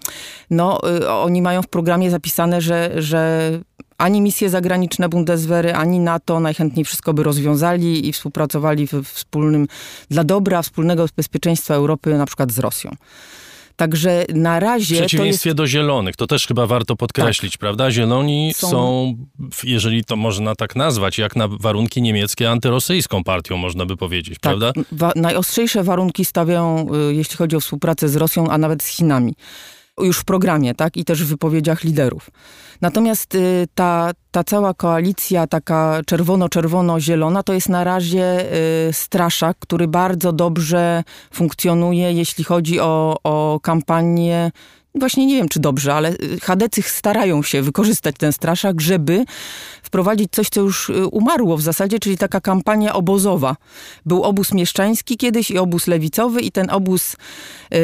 no 0.49 0.79
y, 1.01 1.09
oni 1.09 1.41
mają 1.41 1.61
w 1.61 1.67
programie 1.67 2.11
zapisane, 2.11 2.61
że, 2.61 2.91
że 2.97 3.51
ani 3.97 4.21
misje 4.21 4.49
zagraniczne 4.49 5.09
Bundeswehry, 5.09 5.73
ani 5.73 5.99
NATO 5.99 6.39
najchętniej 6.39 6.85
wszystko 6.85 7.13
by 7.13 7.23
rozwiązali 7.23 8.07
i 8.07 8.13
współpracowali 8.13 8.87
w 8.87 9.03
wspólnym, 9.03 9.67
dla 10.09 10.23
dobra 10.23 10.61
wspólnego 10.61 11.05
bezpieczeństwa 11.15 11.73
Europy, 11.73 12.17
na 12.17 12.25
przykład 12.25 12.51
z 12.51 12.59
Rosją. 12.59 12.91
Także 13.77 14.25
na 14.33 14.59
razie. 14.59 14.95
W 14.95 14.99
przeciwieństwie 14.99 15.49
jest... 15.49 15.57
do 15.57 15.67
zielonych, 15.67 16.15
to 16.15 16.27
też 16.27 16.47
chyba 16.47 16.67
warto 16.67 16.95
podkreślić, 16.95 17.53
tak. 17.53 17.59
prawda? 17.59 17.91
Zieloni 17.91 18.51
są... 18.55 18.69
są... 18.69 19.15
jeżeli 19.63 20.03
to 20.03 20.15
można 20.15 20.55
tak 20.55 20.75
nazwać, 20.75 21.17
jak 21.17 21.35
na 21.35 21.47
warunki 21.47 22.01
niemieckie, 22.01 22.51
antyrosyjską 22.51 23.23
partią, 23.23 23.57
można 23.57 23.85
by 23.85 23.97
powiedzieć, 23.97 24.33
tak. 24.33 24.41
prawda? 24.41 24.71
Wa 24.91 25.11
najostrzejsze 25.15 25.83
warunki 25.83 26.25
stawiają, 26.25 26.87
y, 27.09 27.13
jeśli 27.13 27.37
chodzi 27.37 27.55
o 27.55 27.59
współpracę 27.59 28.09
z 28.09 28.15
Rosją, 28.15 28.49
a 28.49 28.57
nawet 28.57 28.83
z 28.83 28.87
Chinami 28.87 29.33
już 30.01 30.19
w 30.19 30.25
programie, 30.25 30.75
tak, 30.75 30.97
i 30.97 31.05
też 31.05 31.23
w 31.23 31.27
wypowiedziach 31.27 31.83
liderów. 31.83 32.29
Natomiast 32.81 33.35
y, 33.35 33.67
ta, 33.75 34.11
ta 34.31 34.43
cała 34.43 34.73
koalicja 34.73 35.47
taka 35.47 36.01
czerwono-czerwono-zielona 36.05 37.43
to 37.43 37.53
jest 37.53 37.69
na 37.69 37.83
razie 37.83 38.53
y, 38.89 38.93
straszak, 38.93 39.57
który 39.59 39.87
bardzo 39.87 40.33
dobrze 40.33 41.03
funkcjonuje, 41.33 42.11
jeśli 42.11 42.43
chodzi 42.43 42.79
o, 42.79 43.17
o 43.23 43.59
kampanię 43.63 44.51
właśnie 44.99 45.25
nie 45.25 45.35
wiem, 45.35 45.49
czy 45.49 45.59
dobrze, 45.59 45.93
ale 45.93 46.11
y, 46.11 46.39
chadecy 46.39 46.81
starają 46.81 47.43
się 47.43 47.61
wykorzystać 47.61 48.15
ten 48.19 48.33
straszak, 48.33 48.81
żeby 48.81 49.25
wprowadzić 49.83 50.31
coś, 50.31 50.49
co 50.49 50.61
już 50.61 50.89
y, 50.89 51.07
umarło 51.07 51.57
w 51.57 51.61
zasadzie, 51.61 51.99
czyli 51.99 52.17
taka 52.17 52.41
kampania 52.41 52.93
obozowa. 52.93 53.55
Był 54.05 54.23
obóz 54.23 54.53
mieszczański 54.53 55.17
kiedyś 55.17 55.51
i 55.51 55.57
obóz 55.57 55.87
lewicowy 55.87 56.41
i 56.41 56.51
ten 56.51 56.69
obóz 56.69 57.15
yy, 57.71 57.77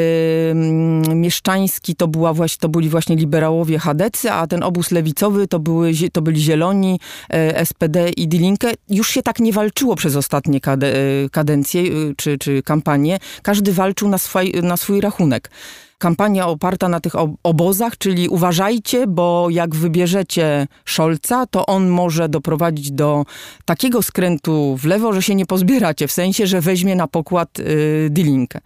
mieszczański 1.14 1.96
to, 1.96 2.08
była 2.08 2.32
właśnie, 2.32 2.60
to 2.60 2.68
byli 2.68 2.88
właśnie 2.88 3.16
liberałowie 3.16 3.78
chadecy, 3.78 4.32
a 4.32 4.46
ten 4.46 4.62
obóz 4.62 4.90
lewicowy 4.90 5.48
to, 5.48 5.58
były, 5.58 5.92
to 6.12 6.22
byli 6.22 6.40
zieloni, 6.40 7.00
yy, 7.30 7.66
SPD 7.66 8.08
i 8.08 8.28
Die 8.28 8.40
Linke. 8.40 8.72
Już 8.88 9.08
się 9.08 9.22
tak 9.22 9.38
nie 9.38 9.52
walczyło 9.52 9.96
przez 9.96 10.16
ostatnie 10.16 10.60
kade, 10.60 10.92
yy, 10.92 11.30
kadencje 11.30 11.80
y, 11.82 12.14
czy, 12.16 12.38
czy 12.38 12.62
kampanie. 12.62 13.18
Każdy 13.42 13.72
walczył 13.72 14.08
na 14.08 14.18
swój, 14.18 14.52
na 14.62 14.76
swój 14.76 15.00
rachunek 15.00 15.50
kampania 15.98 16.46
oparta 16.46 16.88
na 16.88 17.00
tych 17.00 17.12
obozach, 17.42 17.98
czyli 17.98 18.28
uważajcie, 18.28 19.06
bo 19.06 19.46
jak 19.50 19.74
wybierzecie 19.74 20.66
Scholza, 20.84 21.46
to 21.46 21.66
on 21.66 21.88
może 21.88 22.28
doprowadzić 22.28 22.92
do 22.92 23.24
takiego 23.64 24.02
skrętu 24.02 24.76
w 24.76 24.84
lewo, 24.84 25.12
że 25.12 25.22
się 25.22 25.34
nie 25.34 25.46
pozbieracie, 25.46 26.08
w 26.08 26.12
sensie, 26.12 26.46
że 26.46 26.60
weźmie 26.60 26.96
na 26.96 27.08
pokład 27.08 27.58
yy, 27.58 28.10
Dilinkę. 28.10 28.60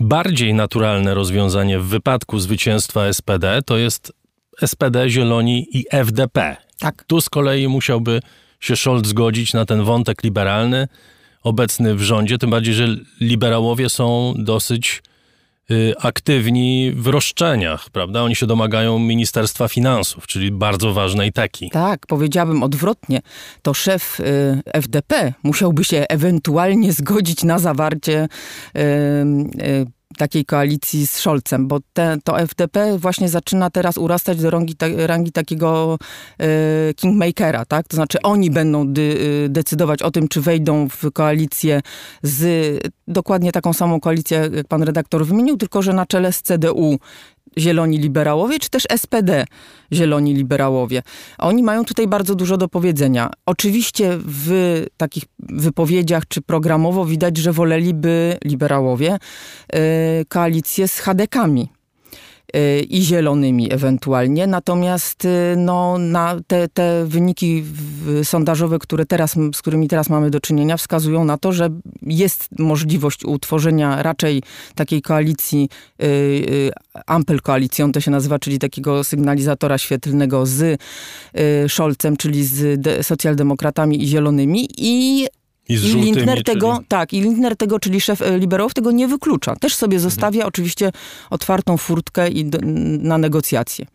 Bardziej 0.00 0.54
naturalne 0.54 1.14
rozwiązanie 1.14 1.78
w 1.78 1.86
wypadku 1.86 2.38
zwycięstwa 2.38 3.12
SPD 3.12 3.62
to 3.62 3.76
jest 3.76 4.12
SPD, 4.66 5.10
Zieloni 5.10 5.66
i 5.78 5.84
FDP. 5.90 6.56
Tak. 6.78 7.04
Tu 7.04 7.20
z 7.20 7.28
kolei 7.28 7.68
musiałby 7.68 8.20
się 8.60 8.76
Scholz 8.76 9.08
zgodzić 9.08 9.52
na 9.52 9.64
ten 9.64 9.84
wątek 9.84 10.22
liberalny 10.22 10.88
obecny 11.42 11.94
w 11.94 12.02
rządzie, 12.02 12.38
tym 12.38 12.50
bardziej, 12.50 12.74
że 12.74 12.88
liberałowie 13.20 13.88
są 13.88 14.34
dosyć 14.38 15.02
aktywni 15.98 16.92
w 16.96 17.06
roszczeniach, 17.06 17.90
prawda? 17.90 18.22
Oni 18.22 18.36
się 18.36 18.46
domagają 18.46 18.98
Ministerstwa 18.98 19.68
Finansów, 19.68 20.26
czyli 20.26 20.50
bardzo 20.50 20.92
ważnej 20.92 21.32
teki. 21.32 21.70
Tak, 21.70 22.06
powiedziałabym 22.06 22.62
odwrotnie. 22.62 23.20
To 23.62 23.74
szef 23.74 24.20
y, 24.20 24.24
FDP 24.66 25.34
musiałby 25.42 25.84
się 25.84 26.06
ewentualnie 26.08 26.92
zgodzić 26.92 27.44
na 27.44 27.58
zawarcie 27.58 28.28
y, 28.76 29.86
takiej 30.18 30.44
koalicji 30.44 31.06
z 31.06 31.10
Scholzem, 31.10 31.68
bo 31.68 31.78
te, 31.92 32.16
to 32.24 32.40
FDP 32.40 32.98
właśnie 32.98 33.28
zaczyna 33.28 33.70
teraz 33.70 33.98
urastać 33.98 34.38
do 34.38 34.50
rangi, 34.50 34.76
ta, 34.76 34.86
rangi 34.96 35.32
takiego 35.32 35.98
e, 36.38 36.94
kingmakera, 36.94 37.64
tak? 37.64 37.88
To 37.88 37.96
znaczy 37.96 38.22
oni 38.22 38.50
będą 38.50 38.88
dy, 38.88 39.18
e, 39.44 39.48
decydować 39.48 40.02
o 40.02 40.10
tym, 40.10 40.28
czy 40.28 40.40
wejdą 40.40 40.88
w 40.88 41.12
koalicję 41.12 41.82
z 42.22 42.78
dokładnie 43.08 43.52
taką 43.52 43.72
samą 43.72 44.00
koalicję, 44.00 44.50
jak 44.52 44.66
pan 44.66 44.82
redaktor 44.82 45.26
wymienił, 45.26 45.56
tylko 45.56 45.82
że 45.82 45.92
na 45.92 46.06
czele 46.06 46.32
z 46.32 46.42
CDU 46.42 46.98
zieloni 47.58 47.98
liberałowie, 47.98 48.58
czy 48.58 48.70
też 48.70 48.82
SPD 48.96 49.44
zieloni 49.92 50.34
liberałowie. 50.34 51.02
Oni 51.38 51.62
mają 51.62 51.84
tutaj 51.84 52.08
bardzo 52.08 52.34
dużo 52.34 52.56
do 52.56 52.68
powiedzenia. 52.68 53.30
Oczywiście 53.46 54.18
w 54.18 54.82
takich 54.96 55.24
wypowiedziach 55.38 56.28
czy 56.28 56.42
programowo 56.42 57.04
widać, 57.04 57.36
że 57.36 57.52
woleliby 57.52 58.38
liberałowie 58.44 59.18
yy, 59.72 59.78
koalicję 60.28 60.88
z 60.88 60.98
Hadekami 60.98 61.68
i 62.88 63.02
zielonymi 63.02 63.72
ewentualnie. 63.72 64.46
Natomiast 64.46 65.28
no, 65.56 65.98
na 65.98 66.36
te, 66.46 66.68
te 66.68 67.04
wyniki 67.06 67.64
sondażowe, 68.22 68.78
które 68.78 69.06
teraz, 69.06 69.36
z 69.54 69.58
którymi 69.58 69.88
teraz 69.88 70.10
mamy 70.10 70.30
do 70.30 70.40
czynienia, 70.40 70.76
wskazują 70.76 71.24
na 71.24 71.38
to, 71.38 71.52
że 71.52 71.68
jest 72.02 72.48
możliwość 72.58 73.24
utworzenia 73.24 74.02
raczej 74.02 74.42
takiej 74.74 75.02
koalicji, 75.02 75.68
Ampel 77.06 77.40
koalicją 77.40 77.92
to 77.92 78.00
się 78.00 78.10
nazywa, 78.10 78.38
czyli 78.38 78.58
takiego 78.58 79.04
sygnalizatora 79.04 79.78
świetlnego 79.78 80.46
z 80.46 80.80
Scholzem, 81.68 82.16
czyli 82.16 82.44
z 82.44 82.82
socjaldemokratami 83.06 84.02
i 84.02 84.06
zielonymi 84.06 84.68
i 84.78 85.26
i, 85.68 85.76
z 85.76 85.84
I 85.84 85.94
Lindner 85.94 86.42
tego, 86.42 86.74
czyli... 86.74 86.86
tak, 86.88 87.12
i 87.12 87.20
Lindner 87.20 87.56
tego, 87.56 87.78
czyli 87.78 88.00
szef 88.00 88.22
e, 88.22 88.38
liberałów, 88.38 88.74
tego 88.74 88.90
nie 88.90 89.08
wyklucza. 89.08 89.56
Też 89.56 89.74
sobie 89.74 89.96
mhm. 89.96 90.10
zostawia 90.10 90.38
mhm. 90.38 90.48
oczywiście 90.48 90.92
otwartą 91.30 91.76
furtkę 91.76 92.28
i 92.28 92.44
do, 92.44 92.58
na 92.98 93.18
negocjacje. 93.18 93.86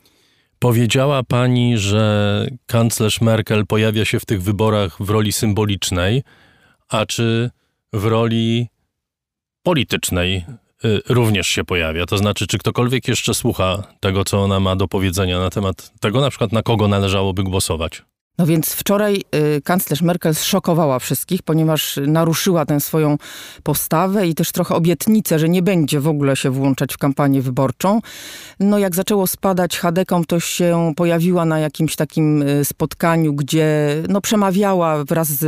Powiedziała 0.59 1.23
pani, 1.23 1.77
że 1.77 2.47
kanclerz 2.65 3.21
Merkel 3.21 3.65
pojawia 3.65 4.05
się 4.05 4.19
w 4.19 4.25
tych 4.25 4.43
wyborach 4.43 4.97
w 4.99 5.09
roli 5.09 5.31
symbolicznej, 5.31 6.23
a 6.89 7.05
czy 7.05 7.49
w 7.93 8.05
roli 8.05 8.67
politycznej 9.63 10.45
y, 10.85 11.01
również 11.09 11.47
się 11.47 11.63
pojawia? 11.63 12.05
To 12.05 12.17
znaczy, 12.17 12.47
czy 12.47 12.57
ktokolwiek 12.57 13.07
jeszcze 13.07 13.33
słucha 13.33 13.83
tego, 13.99 14.23
co 14.23 14.43
ona 14.43 14.59
ma 14.59 14.75
do 14.75 14.87
powiedzenia 14.87 15.39
na 15.39 15.49
temat 15.49 15.91
tego, 15.99 16.21
na 16.21 16.29
przykład 16.29 16.51
na 16.51 16.63
kogo 16.63 16.87
należałoby 16.87 17.43
głosować? 17.43 18.03
No 18.37 18.45
więc 18.45 18.73
wczoraj 18.73 19.23
y, 19.57 19.61
kanclerz 19.61 20.01
Merkel 20.01 20.35
zszokowała 20.35 20.99
wszystkich, 20.99 21.43
ponieważ 21.43 21.99
naruszyła 22.07 22.65
tę 22.65 22.79
swoją 22.79 23.17
postawę 23.63 24.27
i 24.27 24.35
też 24.35 24.51
trochę 24.51 24.75
obietnicę, 24.75 25.39
że 25.39 25.49
nie 25.49 25.61
będzie 25.61 25.99
w 25.99 26.07
ogóle 26.07 26.35
się 26.35 26.49
włączać 26.49 26.93
w 26.93 26.97
kampanię 26.97 27.41
wyborczą. 27.41 27.99
No 28.59 28.79
jak 28.79 28.95
zaczęło 28.95 29.27
spadać 29.27 29.79
Hadekom, 29.79 30.25
to 30.25 30.39
się 30.39 30.93
pojawiła 30.95 31.45
na 31.45 31.59
jakimś 31.59 31.95
takim 31.95 32.41
y, 32.41 32.65
spotkaniu, 32.65 33.33
gdzie 33.33 33.95
no 34.09 34.21
przemawiała 34.21 35.03
wraz 35.03 35.27
z 35.27 35.43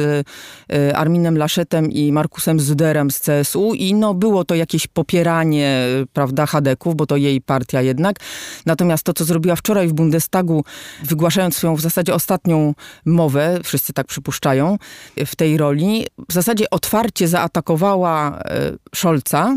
y, 0.73 0.95
Arminem 0.95 1.37
Laszetem 1.37 1.91
i 1.91 2.11
Markusem 2.11 2.59
Zuderem 2.59 3.11
z 3.11 3.19
CSU 3.19 3.73
i 3.73 3.93
no 3.93 4.13
było 4.13 4.45
to 4.45 4.55
jakieś 4.55 4.87
popieranie, 4.87 5.87
prawda, 6.13 6.45
Hadeków, 6.45 6.95
bo 6.95 7.05
to 7.05 7.17
jej 7.17 7.41
partia 7.41 7.81
jednak. 7.81 8.19
Natomiast 8.65 9.03
to, 9.03 9.13
co 9.13 9.25
zrobiła 9.25 9.55
wczoraj 9.55 9.87
w 9.87 9.93
Bundestagu, 9.93 10.63
wygłaszając 11.03 11.55
swoją 11.55 11.75
w 11.75 11.81
zasadzie 11.81 12.13
ostatnią 12.13 12.73
mowę, 13.05 13.59
wszyscy 13.63 13.93
tak 13.93 14.07
przypuszczają, 14.07 14.77
w 15.25 15.35
tej 15.35 15.57
roli. 15.57 16.07
W 16.29 16.33
zasadzie 16.33 16.69
otwarcie 16.69 17.27
zaatakowała 17.27 18.39
e, 18.39 18.71
Scholza 18.95 19.55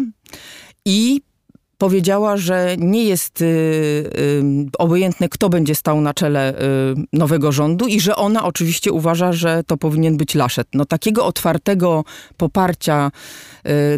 i 0.84 1.20
powiedziała, 1.82 2.36
że 2.36 2.76
nie 2.78 3.04
jest 3.04 3.42
y, 3.42 3.44
y, 3.44 4.42
obojętne, 4.78 5.28
kto 5.28 5.48
będzie 5.48 5.74
stał 5.74 6.00
na 6.00 6.14
czele 6.14 6.54
y, 6.54 6.56
nowego 7.12 7.52
rządu 7.52 7.86
i 7.86 8.00
że 8.00 8.16
ona 8.16 8.44
oczywiście 8.44 8.92
uważa, 8.92 9.32
że 9.32 9.62
to 9.66 9.76
powinien 9.76 10.16
być 10.16 10.34
Laszet. 10.34 10.68
No 10.74 10.84
takiego 10.84 11.26
otwartego 11.26 12.04
poparcia 12.36 13.10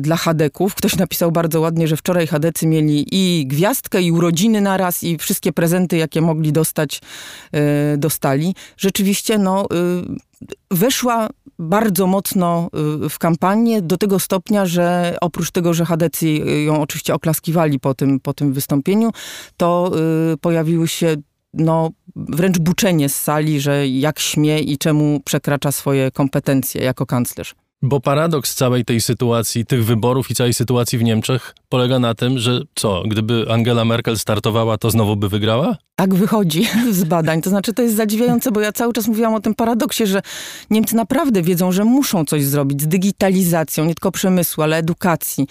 dla 0.00 0.16
Hadeków, 0.16 0.74
ktoś 0.74 0.96
napisał 0.96 1.32
bardzo 1.32 1.60
ładnie, 1.60 1.88
że 1.88 1.96
wczoraj 1.96 2.26
Hadecy 2.26 2.66
mieli 2.66 3.06
i 3.10 3.46
gwiazdkę, 3.46 4.02
i 4.02 4.12
urodziny 4.12 4.60
naraz, 4.60 5.02
i 5.02 5.18
wszystkie 5.18 5.52
prezenty, 5.52 5.96
jakie 5.96 6.20
mogli 6.20 6.52
dostać, 6.52 7.00
dostali. 7.96 8.54
Rzeczywiście, 8.76 9.38
no 9.38 9.66
weszła 10.70 11.28
bardzo 11.58 12.06
mocno 12.06 12.68
y, 13.04 13.08
w 13.08 13.18
kampanię 13.18 13.82
do 13.82 13.96
tego 13.96 14.18
stopnia, 14.18 14.66
że 14.66 15.16
oprócz 15.20 15.50
tego, 15.50 15.74
że 15.74 15.84
Hadecy 15.84 16.28
ją 16.64 16.80
oczywiście 16.80 17.14
oklaskiwali 17.14 17.80
po 17.80 17.94
tym, 17.94 18.20
po 18.20 18.34
tym 18.34 18.52
wystąpieniu, 18.52 19.10
to 19.56 19.90
y, 20.32 20.36
pojawiły 20.36 20.88
się 20.88 21.16
no, 21.54 21.90
wręcz 22.16 22.58
buczenie 22.58 23.08
z 23.08 23.22
sali, 23.22 23.60
że 23.60 23.88
jak 23.88 24.18
śmie 24.18 24.58
i 24.58 24.78
czemu 24.78 25.20
przekracza 25.24 25.72
swoje 25.72 26.10
kompetencje 26.10 26.82
jako 26.82 27.06
kanclerz. 27.06 27.54
Bo 27.86 28.00
paradoks 28.00 28.54
całej 28.54 28.84
tej 28.84 29.00
sytuacji, 29.00 29.66
tych 29.66 29.84
wyborów 29.84 30.30
i 30.30 30.34
całej 30.34 30.54
sytuacji 30.54 30.98
w 30.98 31.02
Niemczech 31.02 31.54
polega 31.68 31.98
na 31.98 32.14
tym, 32.14 32.38
że 32.38 32.60
co, 32.74 33.02
gdyby 33.06 33.46
Angela 33.50 33.84
Merkel 33.84 34.18
startowała, 34.18 34.78
to 34.78 34.90
znowu 34.90 35.16
by 35.16 35.28
wygrała? 35.28 35.76
Tak 35.96 36.14
wychodzi 36.14 36.66
z 36.90 37.04
badań. 37.04 37.42
To 37.42 37.50
znaczy, 37.50 37.72
to 37.72 37.82
jest 37.82 37.96
zadziwiające, 37.96 38.52
bo 38.52 38.60
ja 38.60 38.72
cały 38.72 38.92
czas 38.92 39.08
mówiłam 39.08 39.34
o 39.34 39.40
tym 39.40 39.54
paradoksie, 39.54 40.06
że 40.06 40.22
Niemcy 40.70 40.96
naprawdę 40.96 41.42
wiedzą, 41.42 41.72
że 41.72 41.84
muszą 41.84 42.24
coś 42.24 42.44
zrobić 42.44 42.82
z 42.82 42.86
digitalizacją, 42.86 43.84
nie 43.84 43.94
tylko 43.94 44.12
przemysłu, 44.12 44.62
ale 44.62 44.76
edukacji, 44.76 45.46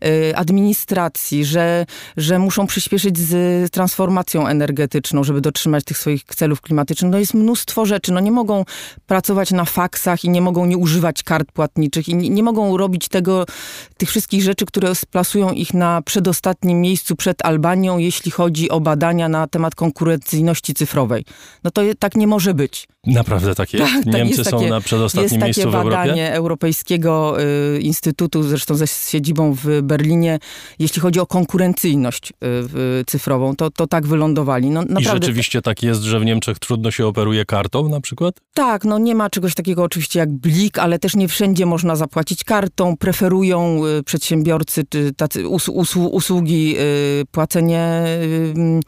yy, 0.00 0.36
administracji, 0.36 1.44
że, 1.44 1.86
że 2.16 2.38
muszą 2.38 2.66
przyspieszyć 2.66 3.18
z 3.18 3.70
transformacją 3.70 4.46
energetyczną, 4.46 5.24
żeby 5.24 5.40
dotrzymać 5.40 5.84
tych 5.84 5.98
swoich 5.98 6.24
celów 6.24 6.60
klimatycznych. 6.60 7.12
No 7.12 7.18
jest 7.18 7.34
mnóstwo 7.34 7.86
rzeczy. 7.86 8.12
No 8.12 8.20
nie 8.20 8.32
mogą 8.32 8.64
pracować 9.06 9.50
na 9.50 9.64
faksach 9.64 10.24
i 10.24 10.28
nie 10.28 10.40
mogą 10.40 10.66
nie 10.66 10.76
używać 10.76 11.22
kart 11.22 11.52
płatniczych 11.78 12.08
i 12.08 12.14
nie, 12.14 12.30
nie 12.30 12.42
mogą 12.42 12.76
robić 12.76 13.08
tego, 13.08 13.46
tych 13.96 14.08
wszystkich 14.08 14.42
rzeczy, 14.42 14.66
które 14.66 14.94
splasują 14.94 15.52
ich 15.52 15.74
na 15.74 16.02
przedostatnim 16.02 16.80
miejscu 16.80 17.16
przed 17.16 17.44
Albanią, 17.44 17.98
jeśli 17.98 18.30
chodzi 18.30 18.70
o 18.70 18.80
badania 18.80 19.28
na 19.28 19.46
temat 19.46 19.74
konkurencyjności 19.74 20.74
cyfrowej. 20.74 21.24
No 21.64 21.70
to 21.70 21.82
tak 21.98 22.16
nie 22.16 22.26
może 22.26 22.54
być. 22.54 22.88
Naprawdę 23.08 23.54
tak 23.54 23.72
jest? 23.72 23.92
Tak, 23.92 24.04
tak 24.04 24.14
Niemcy 24.14 24.38
jest 24.38 24.50
są 24.50 24.58
takie, 24.58 24.70
na 24.70 24.80
przedostatnim 24.80 25.42
miejscu 25.42 25.70
w 25.70 25.74
Europie? 25.74 25.88
Jest 25.88 25.96
takie 25.96 26.08
badanie 26.08 26.32
Europejskiego 26.32 27.42
y, 27.76 27.80
Instytutu, 27.80 28.42
zresztą 28.42 28.74
ze 28.74 28.86
siedzibą 28.86 29.52
w 29.52 29.82
Berlinie, 29.82 30.38
jeśli 30.78 31.02
chodzi 31.02 31.20
o 31.20 31.26
konkurencyjność 31.26 32.32
y, 32.32 33.04
cyfrową, 33.06 33.56
to, 33.56 33.70
to 33.70 33.86
tak 33.86 34.06
wylądowali. 34.06 34.70
No, 34.70 34.80
naprawdę... 34.80 35.02
I 35.02 35.04
rzeczywiście 35.04 35.62
tak 35.62 35.82
jest, 35.82 36.02
że 36.02 36.20
w 36.20 36.24
Niemczech 36.24 36.58
trudno 36.58 36.90
się 36.90 37.06
operuje 37.06 37.44
kartą 37.44 37.88
na 37.88 38.00
przykład? 38.00 38.34
Tak, 38.54 38.84
no 38.84 38.98
nie 38.98 39.14
ma 39.14 39.30
czegoś 39.30 39.54
takiego 39.54 39.82
oczywiście 39.82 40.18
jak 40.18 40.32
blik, 40.32 40.78
ale 40.78 40.98
też 40.98 41.16
nie 41.16 41.28
wszędzie 41.28 41.66
można 41.66 41.96
zapłacić 41.96 42.44
kartą. 42.44 42.96
Preferują 42.96 43.86
y, 43.86 44.02
przedsiębiorcy 44.02 44.84
czy 44.88 45.12
tacy 45.16 45.48
us, 45.48 45.68
us, 45.68 45.96
usługi, 45.96 46.74
y, 46.78 47.24
płacenie 47.30 48.04
y, 48.06 48.80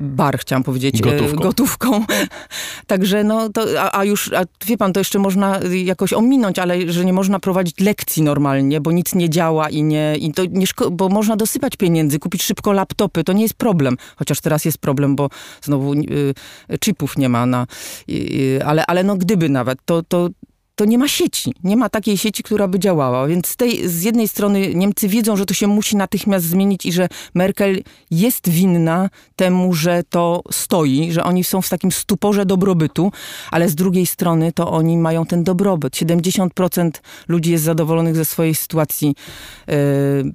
bar, 0.00 0.38
chciałam 0.38 0.62
powiedzieć, 0.62 1.00
gotówką. 1.00 1.42
gotówką. 1.42 2.04
Także 2.86 3.24
no, 3.24 3.48
to, 3.54 3.80
a, 3.80 3.98
a, 3.98 4.04
już, 4.04 4.32
a 4.32 4.44
wie 4.66 4.76
pan, 4.76 4.92
to 4.92 5.00
jeszcze 5.00 5.18
można 5.18 5.60
jakoś 5.84 6.12
ominąć, 6.12 6.58
ale 6.58 6.92
że 6.92 7.04
nie 7.04 7.12
można 7.12 7.38
prowadzić 7.40 7.80
lekcji 7.80 8.22
normalnie, 8.22 8.80
bo 8.80 8.92
nic 8.92 9.14
nie 9.14 9.30
działa 9.30 9.68
i 9.68 9.82
nie, 9.82 10.16
i 10.16 10.32
to 10.32 10.42
nie 10.50 10.66
bo 10.90 11.08
można 11.08 11.36
dosypać 11.36 11.76
pieniędzy, 11.76 12.18
kupić 12.18 12.42
szybko 12.42 12.72
laptopy, 12.72 13.24
to 13.24 13.32
nie 13.32 13.42
jest 13.42 13.54
problem. 13.54 13.96
Chociaż 14.16 14.40
teraz 14.40 14.64
jest 14.64 14.78
problem, 14.78 15.16
bo 15.16 15.28
znowu 15.62 15.94
y, 15.94 16.34
chipów 16.80 17.18
nie 17.18 17.28
ma 17.28 17.46
na, 17.46 17.66
y, 18.08 18.60
ale, 18.64 18.86
ale 18.86 19.04
no 19.04 19.16
gdyby 19.16 19.48
nawet, 19.48 19.78
to, 19.84 20.02
to 20.02 20.28
to 20.74 20.84
nie 20.84 20.98
ma 20.98 21.08
sieci. 21.08 21.54
Nie 21.64 21.76
ma 21.76 21.88
takiej 21.88 22.18
sieci, 22.18 22.42
która 22.42 22.68
by 22.68 22.78
działała. 22.78 23.26
Więc 23.26 23.48
z, 23.48 23.56
tej, 23.56 23.88
z 23.88 24.02
jednej 24.02 24.28
strony 24.28 24.74
Niemcy 24.74 25.08
wiedzą, 25.08 25.36
że 25.36 25.46
to 25.46 25.54
się 25.54 25.66
musi 25.66 25.96
natychmiast 25.96 26.46
zmienić 26.46 26.86
i 26.86 26.92
że 26.92 27.08
Merkel 27.34 27.82
jest 28.10 28.48
winna 28.48 29.10
temu, 29.36 29.74
że 29.74 30.02
to 30.10 30.42
stoi, 30.50 31.12
że 31.12 31.24
oni 31.24 31.44
są 31.44 31.62
w 31.62 31.68
takim 31.68 31.92
stuporze 31.92 32.46
dobrobytu, 32.46 33.12
ale 33.50 33.68
z 33.68 33.74
drugiej 33.74 34.06
strony 34.06 34.52
to 34.52 34.70
oni 34.70 34.98
mają 34.98 35.26
ten 35.26 35.44
dobrobyt. 35.44 35.96
70% 35.96 36.90
ludzi 37.28 37.50
jest 37.50 37.64
zadowolonych 37.64 38.16
ze 38.16 38.24
swojej 38.24 38.54
sytuacji 38.54 39.14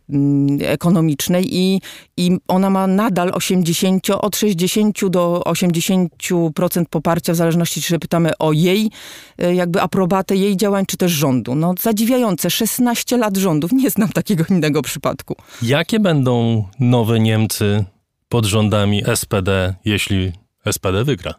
yy, 0.10 0.68
ekonomicznej 0.68 1.58
i, 1.58 1.82
i 2.20 2.38
ona 2.48 2.70
ma 2.70 2.88
nadal 2.88 3.32
80, 3.34 4.10
od 4.10 4.36
60 4.36 5.08
do 5.10 5.42
80% 5.46 6.86
poparcia, 6.90 7.34
w 7.34 7.36
zależności 7.36 7.82
czy 7.82 8.00
pytamy 8.00 8.32
o 8.40 8.52
jej 8.52 8.92
yy, 9.38 9.56
jakby 9.56 9.82
aprobatę 9.82 10.36
jej 10.36 10.58
działań, 10.58 10.86
czy 10.86 10.98
też 10.98 11.12
rządu. 11.12 11.56
No 11.56 11.74
zadziwiające, 11.82 12.50
16 12.50 13.18
lat 13.18 13.38
rządów, 13.38 13.72
nie 13.72 13.90
znam 13.90 14.10
takiego 14.10 14.44
innego 14.54 14.82
przypadku. 14.82 15.36
Jakie 15.62 16.00
będą 16.00 16.64
nowe 16.80 17.20
Niemcy 17.20 17.86
pod 18.30 18.46
rządami 18.46 19.04
SPD, 19.16 19.76
jeśli 19.86 20.32
SPD 20.72 21.04
wygra? 21.04 21.34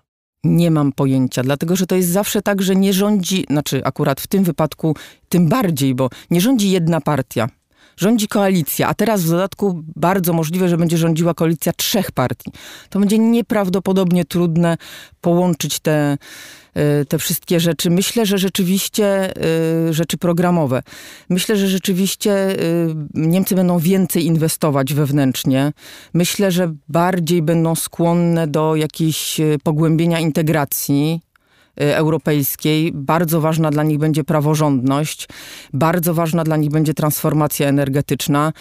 Nie 0.45 0.71
mam 0.71 0.93
pojęcia, 0.93 1.43
dlatego 1.43 1.77
że 1.77 1.87
to 1.87 1.97
jest 1.97 2.09
zawsze 2.09 2.43
tak, 2.43 2.63
że 2.63 2.77
nie 2.77 2.93
rządzi, 2.93 3.45
znaczy 3.51 3.81
akurat 3.85 4.21
w 4.21 4.27
tym 4.27 4.45
wypadku 4.45 4.97
tym 5.29 5.49
bardziej, 5.49 5.95
bo 5.95 6.11
nie 6.31 6.41
rządzi 6.41 6.71
jedna 6.71 7.01
partia. 7.01 7.49
Rządzi 8.01 8.29
koalicja, 8.29 8.89
a 8.89 8.95
teraz 8.95 9.23
w 9.23 9.31
dodatku 9.31 9.83
bardzo 9.97 10.33
możliwe, 10.33 10.69
że 10.69 10.77
będzie 10.77 10.99
rządziła 10.99 11.35
koalicja 11.35 11.73
trzech 11.73 12.13
partii. 12.13 12.53
To 12.91 13.01
będzie 13.01 13.19
nieprawdopodobnie 13.19 14.25
trudne 14.25 14.77
połączyć 15.21 15.81
te, 15.81 16.17
Y, 16.77 17.05
te 17.05 17.19
wszystkie 17.19 17.61
rzeczy. 17.61 17.91
Myślę, 17.91 18.27
że 18.27 18.39
rzeczywiście 18.39 19.33
y, 19.89 19.93
rzeczy 19.93 20.19
programowe. 20.19 20.83
Myślę, 21.29 21.57
że 21.57 21.69
rzeczywiście 21.69 22.51
y, 22.51 22.95
Niemcy 23.15 23.55
będą 23.55 23.79
więcej 23.79 24.27
inwestować 24.27 24.95
wewnętrznie. 24.95 25.73
Myślę, 26.15 26.53
że 26.53 26.75
bardziej 26.89 27.43
będą 27.43 27.75
skłonne 27.75 28.47
do 28.47 28.77
jakiejś 28.77 29.41
pogłębienia 29.63 30.21
integracji 30.21 31.21
europejskiej. 31.81 32.93
Bardzo 32.95 33.41
ważna 33.41 33.71
dla 33.71 33.83
nich 33.83 33.99
będzie 33.99 34.25
praworządność, 34.25 35.29
bardzo 35.73 36.15
ważna 36.15 36.45
dla 36.45 36.57
nich 36.57 36.71
będzie 36.71 36.95
transformacja 36.95 37.69
energetyczna. 37.69 38.53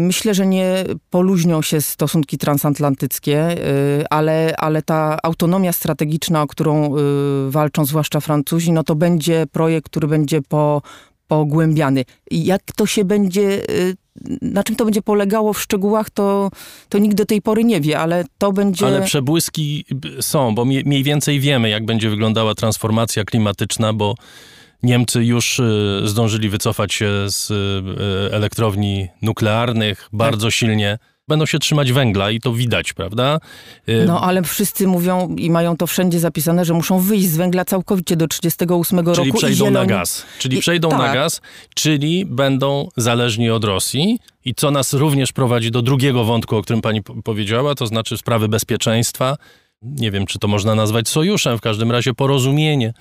Myślę, 0.00 0.34
że 0.34 0.46
nie 0.46 0.84
poluźnią 1.10 1.62
się 1.62 1.80
stosunki 1.80 2.38
transatlantyckie, 2.38 3.56
ale, 4.10 4.54
ale 4.58 4.82
ta 4.82 5.18
autonomia 5.22 5.72
strategiczna, 5.72 6.42
o 6.42 6.46
którą 6.46 6.94
walczą 7.48 7.84
zwłaszcza 7.84 8.20
Francuzi, 8.20 8.72
no 8.72 8.84
to 8.84 8.94
będzie 8.94 9.46
projekt, 9.52 9.86
który 9.86 10.08
będzie 10.08 10.42
po, 10.42 10.82
pogłębiany. 11.30 12.04
Jak 12.30 12.62
to 12.76 12.86
się 12.86 13.04
będzie, 13.04 13.70
y, 13.70 13.96
na 14.42 14.64
czym 14.64 14.76
to 14.76 14.84
będzie 14.84 15.02
polegało 15.02 15.52
w 15.52 15.60
szczegółach, 15.60 16.10
to, 16.10 16.50
to 16.88 16.98
nikt 16.98 17.16
do 17.16 17.26
tej 17.26 17.42
pory 17.42 17.64
nie 17.64 17.80
wie, 17.80 17.98
ale 17.98 18.24
to 18.38 18.52
będzie... 18.52 18.86
Ale 18.86 19.02
przebłyski 19.02 19.84
są, 20.20 20.54
bo 20.54 20.64
mniej 20.64 21.02
więcej 21.02 21.40
wiemy, 21.40 21.68
jak 21.68 21.84
będzie 21.84 22.10
wyglądała 22.10 22.54
transformacja 22.54 23.24
klimatyczna, 23.24 23.92
bo 23.92 24.14
Niemcy 24.82 25.24
już 25.24 25.58
y, 25.58 26.02
zdążyli 26.04 26.48
wycofać 26.48 26.94
się 26.94 27.10
z 27.26 27.50
y, 27.50 28.34
elektrowni 28.34 29.08
nuklearnych 29.22 30.08
bardzo 30.12 30.46
tak. 30.46 30.54
silnie 30.54 30.98
będą 31.30 31.46
się 31.46 31.58
trzymać 31.58 31.92
węgla 31.92 32.30
i 32.30 32.40
to 32.40 32.52
widać, 32.52 32.92
prawda? 32.92 33.38
Y, 33.88 34.04
no, 34.06 34.20
ale 34.20 34.42
wszyscy 34.42 34.86
mówią 34.86 35.36
i 35.38 35.50
mają 35.50 35.76
to 35.76 35.86
wszędzie 35.86 36.20
zapisane, 36.20 36.64
że 36.64 36.74
muszą 36.74 36.98
wyjść 36.98 37.26
z 37.28 37.36
węgla 37.36 37.64
całkowicie 37.64 38.16
do 38.16 38.28
38 38.28 38.98
czyli 38.98 39.06
roku. 39.06 39.22
Czyli 39.22 39.32
przejdą 39.32 39.70
na 39.70 39.86
gaz. 39.86 40.26
Czyli 40.38 40.58
I, 40.58 40.60
przejdą 40.60 40.88
tak. 40.88 40.98
na 40.98 41.14
gaz, 41.14 41.40
czyli 41.74 42.26
będą 42.26 42.88
zależni 42.96 43.50
od 43.50 43.64
Rosji. 43.64 44.18
I 44.44 44.54
co 44.54 44.70
nas 44.70 44.92
również 44.94 45.32
prowadzi 45.32 45.70
do 45.70 45.82
drugiego 45.82 46.24
wątku, 46.24 46.56
o 46.56 46.62
którym 46.62 46.82
pani 46.82 47.02
powiedziała, 47.02 47.74
to 47.74 47.86
znaczy 47.86 48.16
sprawy 48.18 48.48
bezpieczeństwa. 48.48 49.36
Nie 49.82 50.10
wiem, 50.10 50.26
czy 50.26 50.38
to 50.38 50.48
można 50.48 50.74
nazwać 50.74 51.08
sojuszem, 51.08 51.58
w 51.58 51.60
każdym 51.60 51.90
razie 51.90 52.14
porozumienie 52.14 52.92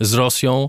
z 0.00 0.14
Rosją 0.14 0.68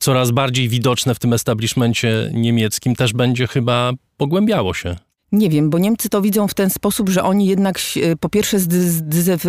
coraz 0.00 0.30
bardziej 0.30 0.68
widoczne 0.68 1.14
w 1.14 1.18
tym 1.18 1.32
establishmencie 1.32 2.30
niemieckim 2.34 2.94
też 2.94 3.12
będzie 3.12 3.46
chyba 3.46 3.92
pogłębiało 4.16 4.74
się. 4.74 4.96
Nie 5.32 5.50
wiem, 5.50 5.70
bo 5.70 5.78
Niemcy 5.78 6.08
to 6.08 6.22
widzą 6.22 6.48
w 6.48 6.54
ten 6.54 6.70
sposób, 6.70 7.08
że 7.08 7.22
oni 7.24 7.46
jednak 7.46 7.78
e, 7.78 8.16
po 8.16 8.28
pierwsze 8.28 8.58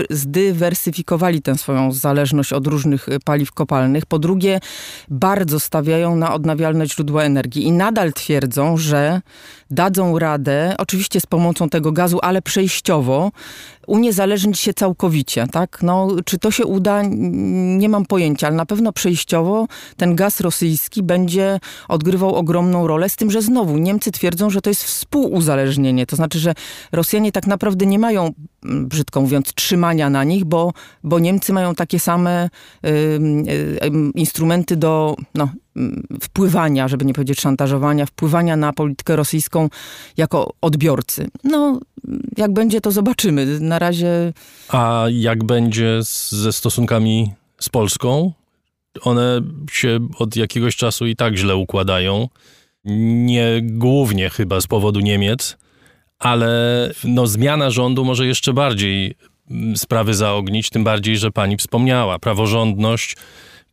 zdywersyfikowali 0.09 1.41
tę 1.41 1.57
swoją 1.57 1.91
zależność 1.91 2.53
od 2.53 2.67
różnych 2.67 3.09
e, 3.09 3.19
paliw 3.19 3.51
kopalnych, 3.51 4.05
po 4.05 4.19
drugie 4.19 4.59
bardzo 5.09 5.59
stawiają 5.59 6.15
na 6.15 6.33
odnawialne 6.33 6.87
źródła 6.87 7.23
energii 7.23 7.63
i 7.63 7.71
nadal 7.71 8.13
twierdzą, 8.13 8.77
że 8.77 9.21
dadzą 9.71 10.19
radę, 10.19 10.75
oczywiście 10.77 11.19
z 11.19 11.25
pomocą 11.25 11.69
tego 11.69 11.91
gazu, 11.91 12.19
ale 12.21 12.41
przejściowo, 12.41 13.31
uniezależnić 13.87 14.59
się 14.59 14.73
całkowicie, 14.73 15.47
tak? 15.51 15.79
No, 15.83 16.07
czy 16.25 16.39
to 16.39 16.51
się 16.51 16.65
uda, 16.65 17.01
nie 17.77 17.89
mam 17.89 18.05
pojęcia, 18.05 18.47
ale 18.47 18.55
na 18.55 18.65
pewno 18.65 18.93
przejściowo 18.93 19.67
ten 19.97 20.15
gaz 20.15 20.41
rosyjski 20.41 21.03
będzie 21.03 21.59
odgrywał 21.87 22.35
ogromną 22.35 22.87
rolę, 22.87 23.09
z 23.09 23.15
tym, 23.15 23.31
że 23.31 23.41
znowu 23.41 23.77
Niemcy 23.77 24.11
twierdzą, 24.11 24.49
że 24.49 24.61
to 24.61 24.69
jest 24.69 24.83
współuzależnienie, 24.83 26.05
to 26.05 26.15
znaczy, 26.15 26.39
że 26.39 26.53
Rosjanie 26.91 27.31
tak 27.31 27.47
naprawdę 27.47 27.85
nie 27.85 27.99
mają, 27.99 28.31
brzydko 28.63 29.21
mówiąc, 29.21 29.53
trzymania 29.53 30.09
na 30.09 30.23
nich, 30.23 30.45
bo, 30.45 30.73
bo 31.03 31.19
Niemcy 31.19 31.53
mają 31.53 31.75
takie 31.75 31.99
same 31.99 32.49
y, 32.85 32.89
y, 32.89 33.91
instrumenty 34.15 34.75
do, 34.75 35.15
no, 35.35 35.49
wpływania, 36.21 36.87
żeby 36.87 37.05
nie 37.05 37.13
powiedzieć 37.13 37.41
szantażowania, 37.41 38.05
wpływania 38.05 38.55
na 38.55 38.73
politykę 38.73 39.15
rosyjską 39.15 39.69
jako 40.17 40.53
odbiorcy. 40.61 41.27
No, 41.43 41.79
jak 42.37 42.53
będzie, 42.53 42.81
to 42.81 42.91
zobaczymy. 42.91 43.59
Na 43.59 43.79
razie. 43.79 44.33
A 44.69 45.05
jak 45.11 45.43
będzie 45.43 45.99
ze 46.29 46.53
stosunkami 46.53 47.31
z 47.59 47.69
Polską? 47.69 48.33
One 49.01 49.41
się 49.71 49.99
od 50.19 50.35
jakiegoś 50.35 50.75
czasu 50.75 51.05
i 51.05 51.15
tak 51.15 51.35
źle 51.35 51.55
układają. 51.55 52.27
Nie 52.85 53.61
głównie 53.63 54.29
chyba 54.29 54.61
z 54.61 54.67
powodu 54.67 54.99
Niemiec, 54.99 55.57
ale 56.19 56.91
no, 57.03 57.27
zmiana 57.27 57.69
rządu 57.69 58.05
może 58.05 58.27
jeszcze 58.27 58.53
bardziej 58.53 59.15
sprawy 59.75 60.13
zaognić, 60.13 60.69
tym 60.69 60.83
bardziej, 60.83 61.17
że 61.17 61.31
pani 61.31 61.57
wspomniała, 61.57 62.19
praworządność 62.19 63.17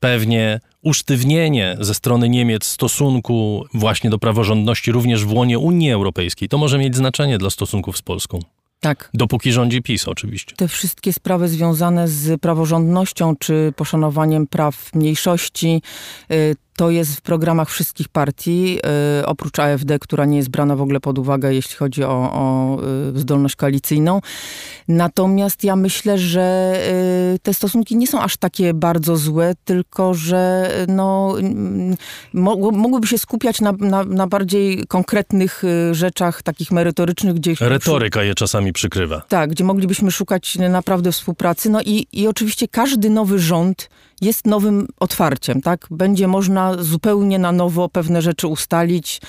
pewnie 0.00 0.60
usztywnienie 0.84 1.76
ze 1.80 1.94
strony 1.94 2.28
Niemiec 2.28 2.64
stosunku 2.64 3.64
właśnie 3.74 4.10
do 4.10 4.18
praworządności 4.18 4.92
również 4.92 5.24
w 5.24 5.32
łonie 5.32 5.58
Unii 5.58 5.90
Europejskiej, 5.90 6.48
to 6.48 6.58
może 6.58 6.78
mieć 6.78 6.96
znaczenie 6.96 7.38
dla 7.38 7.50
stosunków 7.50 7.98
z 7.98 8.02
Polską. 8.02 8.40
Tak. 8.80 9.10
Dopóki 9.14 9.52
rządzi 9.52 9.82
PiS, 9.82 10.08
oczywiście. 10.08 10.56
Te 10.56 10.68
wszystkie 10.68 11.12
sprawy 11.12 11.48
związane 11.48 12.08
z 12.08 12.40
praworządnością 12.40 13.36
czy 13.36 13.72
poszanowaniem 13.76 14.46
praw 14.46 14.94
mniejszości, 14.94 15.82
y, 16.30 16.56
to 16.76 16.90
jest 16.90 17.16
w 17.16 17.20
programach 17.20 17.70
wszystkich 17.70 18.08
partii, 18.08 18.78
y, 19.20 19.26
oprócz 19.26 19.58
AfD, 19.58 19.98
która 19.98 20.24
nie 20.24 20.36
jest 20.36 20.48
brana 20.48 20.76
w 20.76 20.82
ogóle 20.82 21.00
pod 21.00 21.18
uwagę, 21.18 21.54
jeśli 21.54 21.76
chodzi 21.76 22.04
o, 22.04 22.32
o 22.32 22.78
y, 23.14 23.18
zdolność 23.18 23.56
koalicyjną. 23.56 24.20
Natomiast 24.88 25.64
ja 25.64 25.76
myślę, 25.76 26.18
że 26.18 26.74
y, 27.34 27.38
te 27.38 27.54
stosunki 27.54 27.96
nie 27.96 28.06
są 28.06 28.20
aż 28.20 28.36
takie 28.36 28.74
bardzo 28.74 29.16
złe, 29.16 29.54
tylko 29.64 30.14
że 30.14 30.70
no, 30.88 31.36
mogłyby 32.72 33.06
się 33.06 33.18
skupiać 33.18 33.60
na, 33.60 33.72
na, 33.72 34.04
na 34.04 34.26
bardziej 34.26 34.84
konkretnych 34.88 35.62
rzeczach, 35.92 36.42
takich 36.42 36.72
merytorycznych, 36.72 37.34
gdzie... 37.34 37.54
Retoryka 37.60 38.22
je 38.22 38.34
czasami 38.34 38.72
przykrywa. 38.72 39.22
Tak, 39.28 39.50
gdzie 39.50 39.64
moglibyśmy 39.64 40.10
szukać 40.10 40.58
naprawdę 40.58 41.12
współpracy. 41.12 41.70
No 41.70 41.80
i, 41.82 42.06
i 42.12 42.26
oczywiście 42.26 42.68
każdy 42.68 43.10
nowy 43.10 43.38
rząd 43.38 43.88
jest 44.20 44.46
nowym 44.46 44.88
otwarciem, 45.00 45.60
tak? 45.60 45.86
Będzie 45.90 46.28
można 46.28 46.82
zupełnie 46.82 47.38
na 47.38 47.52
nowo 47.52 47.88
pewne 47.88 48.22
rzeczy 48.22 48.48
ustalić. 48.48 49.20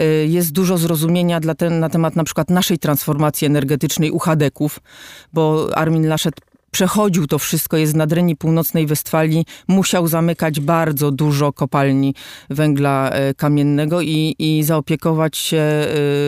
Y, 0.00 0.26
jest 0.28 0.52
dużo 0.52 0.78
zrozumienia 0.78 1.40
dla 1.40 1.54
ten, 1.54 1.80
na 1.80 1.88
temat 1.88 2.16
na 2.16 2.24
przykład 2.24 2.50
naszej 2.50 2.78
transformacji 2.78 3.46
energetycznej 3.46 4.10
u 4.10 4.18
Hadeków, 4.18 4.80
bo 5.32 5.68
Armin 5.74 6.08
Laschet 6.08 6.34
przechodził 6.74 7.26
to 7.26 7.38
wszystko, 7.38 7.76
jest 7.76 7.92
w 7.92 7.96
nadrenii 7.96 8.36
północnej 8.36 8.86
Westfalii, 8.86 9.44
musiał 9.68 10.08
zamykać 10.08 10.60
bardzo 10.60 11.10
dużo 11.10 11.52
kopalni 11.52 12.14
węgla 12.50 13.10
e, 13.10 13.34
kamiennego 13.34 14.00
i, 14.00 14.34
i 14.38 14.62
zaopiekować 14.62 15.36
się 15.36 15.56
e, 15.56 15.86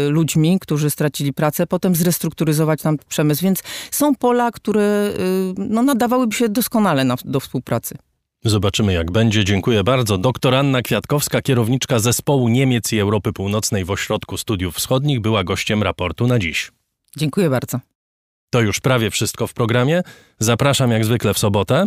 ludźmi, 0.08 0.58
którzy 0.60 0.90
stracili 0.90 1.32
pracę, 1.32 1.66
potem 1.66 1.94
zrestrukturyzować 1.94 2.82
tam 2.82 2.96
przemysł. 3.08 3.42
Więc 3.42 3.62
są 3.90 4.14
pola, 4.14 4.50
które 4.50 4.82
e, 4.82 5.12
no, 5.58 5.82
nadawałyby 5.82 6.34
się 6.34 6.48
doskonale 6.48 7.04
na, 7.04 7.16
do 7.24 7.40
współpracy. 7.40 7.96
Zobaczymy 8.44 8.92
jak 8.92 9.10
będzie. 9.10 9.44
Dziękuję 9.44 9.84
bardzo. 9.84 10.18
Doktor 10.18 10.54
Anna 10.54 10.82
Kwiatkowska, 10.82 11.42
kierowniczka 11.42 11.98
zespołu 11.98 12.48
Niemiec 12.48 12.92
i 12.92 12.98
Europy 12.98 13.32
Północnej 13.32 13.84
w 13.84 13.90
Ośrodku 13.90 14.36
Studiów 14.36 14.74
Wschodnich, 14.74 15.20
była 15.20 15.44
gościem 15.44 15.82
raportu 15.82 16.26
na 16.26 16.38
dziś. 16.38 16.72
Dziękuję 17.16 17.50
bardzo. 17.50 17.95
To 18.56 18.60
już 18.60 18.80
prawie 18.80 19.10
wszystko 19.10 19.46
w 19.46 19.54
programie. 19.54 20.02
Zapraszam 20.38 20.90
jak 20.90 21.04
zwykle 21.04 21.34
w 21.34 21.38
sobotę, 21.38 21.86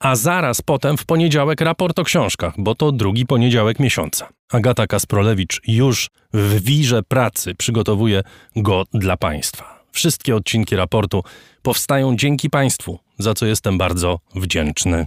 a 0.00 0.16
zaraz 0.16 0.62
potem 0.62 0.96
w 0.96 1.04
poniedziałek 1.06 1.60
raport 1.60 1.98
o 1.98 2.04
książkach, 2.04 2.54
bo 2.58 2.74
to 2.74 2.92
drugi 2.92 3.26
poniedziałek 3.26 3.80
miesiąca. 3.80 4.28
Agata 4.52 4.86
Kasprolewicz 4.86 5.60
już 5.66 6.10
w 6.32 6.62
wirze 6.64 7.02
pracy 7.02 7.54
przygotowuje 7.54 8.22
go 8.56 8.84
dla 8.92 9.16
Państwa. 9.16 9.84
Wszystkie 9.92 10.36
odcinki 10.36 10.76
raportu 10.76 11.22
powstają 11.62 12.16
dzięki 12.16 12.50
Państwu, 12.50 12.98
za 13.18 13.34
co 13.34 13.46
jestem 13.46 13.78
bardzo 13.78 14.18
wdzięczny. 14.34 15.06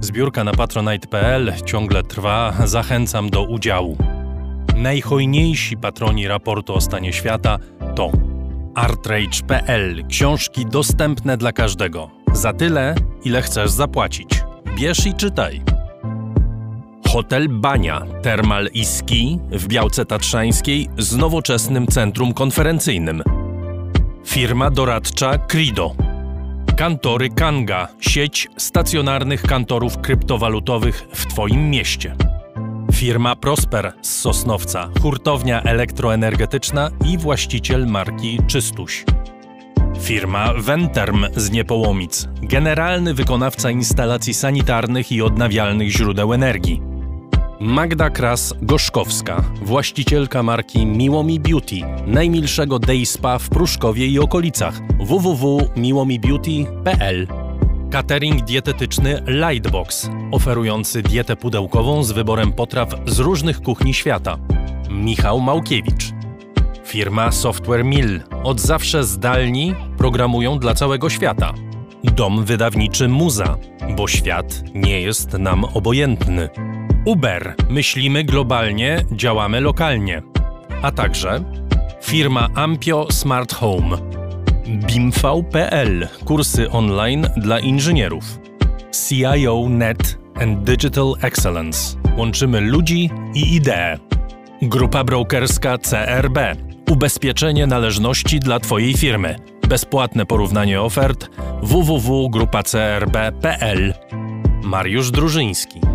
Zbiórka 0.00 0.44
na 0.44 0.52
patronite.pl 0.52 1.52
ciągle 1.64 2.02
trwa, 2.02 2.52
zachęcam 2.64 3.30
do 3.30 3.42
udziału. 3.42 3.96
Najhojniejsi 4.76 5.76
patroni 5.76 6.28
raportu 6.28 6.74
o 6.74 6.80
stanie 6.80 7.12
świata 7.12 7.58
to 7.94 8.12
artrage.pl 8.74 10.06
książki 10.08 10.66
dostępne 10.66 11.36
dla 11.36 11.52
każdego. 11.52 12.10
Za 12.32 12.52
tyle, 12.52 12.94
ile 13.24 13.42
chcesz 13.42 13.70
zapłacić. 13.70 14.28
Bierz 14.76 15.06
i 15.06 15.14
czytaj. 15.14 15.62
Hotel 17.08 17.48
Bania, 17.48 18.02
Termal 18.22 18.68
i 18.74 18.84
Ski 18.84 19.38
w 19.50 19.66
Białce 19.66 20.04
Tatrzańskiej 20.06 20.88
z 20.98 21.16
nowoczesnym 21.16 21.86
centrum 21.86 22.34
konferencyjnym. 22.34 23.22
Firma 24.26 24.70
doradcza 24.70 25.38
Crido. 25.38 26.07
Kantory 26.78 27.28
Kanga, 27.30 27.88
sieć 28.00 28.48
stacjonarnych 28.56 29.42
kantorów 29.42 29.98
kryptowalutowych 29.98 31.08
w 31.12 31.26
Twoim 31.26 31.70
mieście. 31.70 32.16
Firma 32.92 33.36
Prosper 33.36 33.92
z 34.02 34.20
Sosnowca, 34.20 34.88
hurtownia 35.02 35.62
elektroenergetyczna 35.62 36.90
i 37.06 37.18
właściciel 37.18 37.86
marki 37.86 38.38
Czystuś. 38.46 39.04
Firma 40.00 40.54
Venterm 40.54 41.26
z 41.36 41.50
Niepołomic, 41.50 42.28
generalny 42.42 43.14
wykonawca 43.14 43.70
instalacji 43.70 44.34
sanitarnych 44.34 45.12
i 45.12 45.22
odnawialnych 45.22 45.90
źródeł 45.90 46.32
energii. 46.32 46.87
Magda 47.60 48.10
Kras-Gorzkowska, 48.10 49.44
właścicielka 49.62 50.42
marki 50.42 50.86
Miłomi 50.86 51.40
Beauty, 51.40 51.76
najmilszego 52.06 52.78
day 52.78 53.06
spa 53.06 53.38
w 53.38 53.48
Pruszkowie 53.48 54.06
i 54.06 54.18
okolicach 54.18 54.80
www.miłomibeauty.pl 55.00 57.26
Catering 57.90 58.44
dietetyczny 58.44 59.22
Lightbox, 59.26 60.10
oferujący 60.32 61.02
dietę 61.02 61.36
pudełkową 61.36 62.04
z 62.04 62.12
wyborem 62.12 62.52
potraw 62.52 62.88
z 63.06 63.18
różnych 63.18 63.60
kuchni 63.60 63.94
świata. 63.94 64.38
Michał 64.90 65.40
Małkiewicz. 65.40 66.12
Firma 66.84 67.32
Software 67.32 67.84
Mill. 67.84 68.20
Od 68.44 68.60
zawsze 68.60 69.04
zdalni 69.04 69.74
programują 69.96 70.58
dla 70.58 70.74
całego 70.74 71.10
świata. 71.10 71.54
Dom 72.04 72.44
wydawniczy 72.44 73.08
Muza, 73.08 73.58
bo 73.96 74.08
świat 74.08 74.62
nie 74.74 75.00
jest 75.00 75.32
nam 75.32 75.64
obojętny. 75.64 76.48
Uber. 77.08 77.54
Myślimy 77.70 78.24
globalnie, 78.24 79.04
działamy 79.12 79.60
lokalnie. 79.60 80.22
A 80.82 80.92
także 80.92 81.44
firma 82.02 82.48
Ampio 82.54 83.06
Smart 83.10 83.54
Home. 83.54 83.96
BIMV.pl. 84.66 86.08
Kursy 86.24 86.70
online 86.70 87.26
dla 87.36 87.60
inżynierów. 87.60 88.24
CIO 89.08 89.66
Net 89.68 90.18
and 90.34 90.64
Digital 90.64 91.14
Excellence. 91.22 91.98
Łączymy 92.16 92.60
ludzi 92.60 93.10
i 93.34 93.54
idee. 93.54 93.98
Grupa 94.62 95.04
brokerska 95.04 95.78
CRB. 95.78 96.38
Ubezpieczenie 96.90 97.66
należności 97.66 98.40
dla 98.40 98.60
Twojej 98.60 98.94
firmy. 98.94 99.36
Bezpłatne 99.68 100.26
porównanie 100.26 100.82
ofert 100.82 101.30
www.grupacrb.pl. 101.62 103.94
Mariusz 104.62 105.10
Drużyński. 105.10 105.87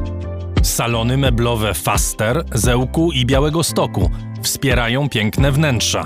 Salony 0.63 1.17
meblowe 1.17 1.73
Faster, 1.73 2.43
Zełku 2.53 3.11
i 3.11 3.25
Białego 3.25 3.63
Stoku 3.63 4.11
wspierają 4.41 5.09
piękne 5.09 5.51
wnętrza. 5.51 6.05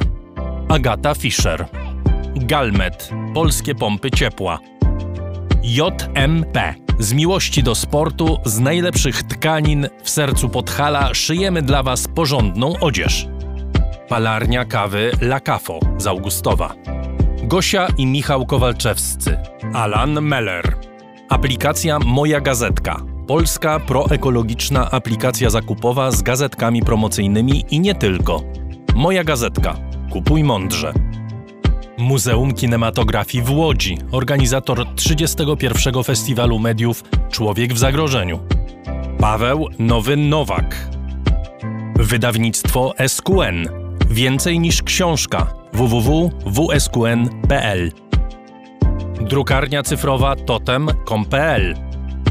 Agata 0.69 1.15
Fischer. 1.15 1.67
Galmet. 2.35 3.09
Polskie 3.33 3.75
pompy 3.75 4.11
ciepła. 4.11 4.59
JMP. 5.63 6.73
Z 6.99 7.13
miłości 7.13 7.63
do 7.63 7.75
sportu, 7.75 8.37
z 8.45 8.59
najlepszych 8.59 9.23
tkanin 9.23 9.87
w 10.03 10.09
sercu 10.09 10.49
Podhala 10.49 11.13
szyjemy 11.13 11.61
dla 11.61 11.83
Was 11.83 12.07
porządną 12.07 12.73
odzież. 12.79 13.27
Palarnia 14.09 14.65
kawy 14.65 15.11
La 15.21 15.39
Cafo 15.39 15.79
z 15.97 16.07
Augustowa. 16.07 16.73
Gosia 17.43 17.87
i 17.97 18.05
Michał 18.05 18.45
Kowalczewscy. 18.45 19.37
Alan 19.73 20.21
Meller. 20.21 20.77
Aplikacja 21.29 21.99
Moja 21.99 22.41
Gazetka. 22.41 23.16
Polska 23.27 23.79
proekologiczna 23.79 24.91
aplikacja 24.91 25.49
zakupowa 25.49 26.11
z 26.11 26.21
gazetkami 26.21 26.81
promocyjnymi 26.81 27.65
i 27.71 27.79
nie 27.79 27.95
tylko. 27.95 28.43
Moja 28.95 29.23
Gazetka. 29.23 29.75
Kupuj 30.11 30.43
mądrze. 30.43 30.93
Muzeum 31.97 32.53
Kinematografii 32.53 33.43
w 33.43 33.51
Łodzi, 33.51 33.97
organizator 34.11 34.87
31. 34.95 36.03
Festiwalu 36.03 36.59
Mediów 36.59 37.03
Człowiek 37.31 37.73
w 37.73 37.77
Zagrożeniu. 37.77 38.39
Paweł 39.19 39.67
Nowy 39.79 40.17
Nowak. 40.17 40.89
Wydawnictwo 41.95 42.93
SQN. 43.07 43.69
Więcej 44.09 44.59
niż 44.59 44.83
książka. 44.83 45.53
www.wsqn.pl 45.73 47.91
Drukarnia 49.21 49.83
cyfrowa 49.83 50.35
totem.com.pl 50.35 51.86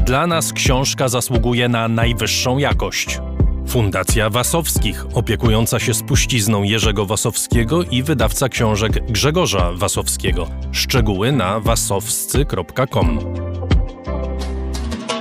Dla 0.07 0.27
nas 0.27 0.53
książka 0.53 1.07
zasługuje 1.07 1.69
na 1.69 1.87
najwyższą 1.87 2.57
jakość. 2.57 3.19
Fundacja 3.67 4.29
Wasowskich, 4.29 5.05
opiekująca 5.13 5.79
się 5.79 5.93
spuścizną 5.93 6.63
Jerzego 6.63 7.05
Wasowskiego 7.05 7.83
i 7.83 8.03
wydawca 8.03 8.49
książek 8.49 9.11
Grzegorza 9.11 9.71
Wasowskiego. 9.73 10.47
Szczegóły 10.71 11.31
na 11.31 11.59
wasowscy.com. 11.59 13.19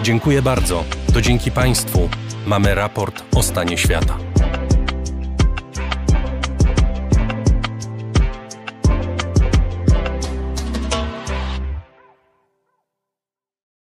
Dziękuję 0.02 0.42
bardzo. 0.42 0.84
To 1.14 1.20
dzięki 1.20 1.50
Państwu 1.50 2.08
mamy 2.46 2.74
raport 2.74 3.36
o 3.36 3.42
stanie 3.42 3.78
świata. 3.78 4.25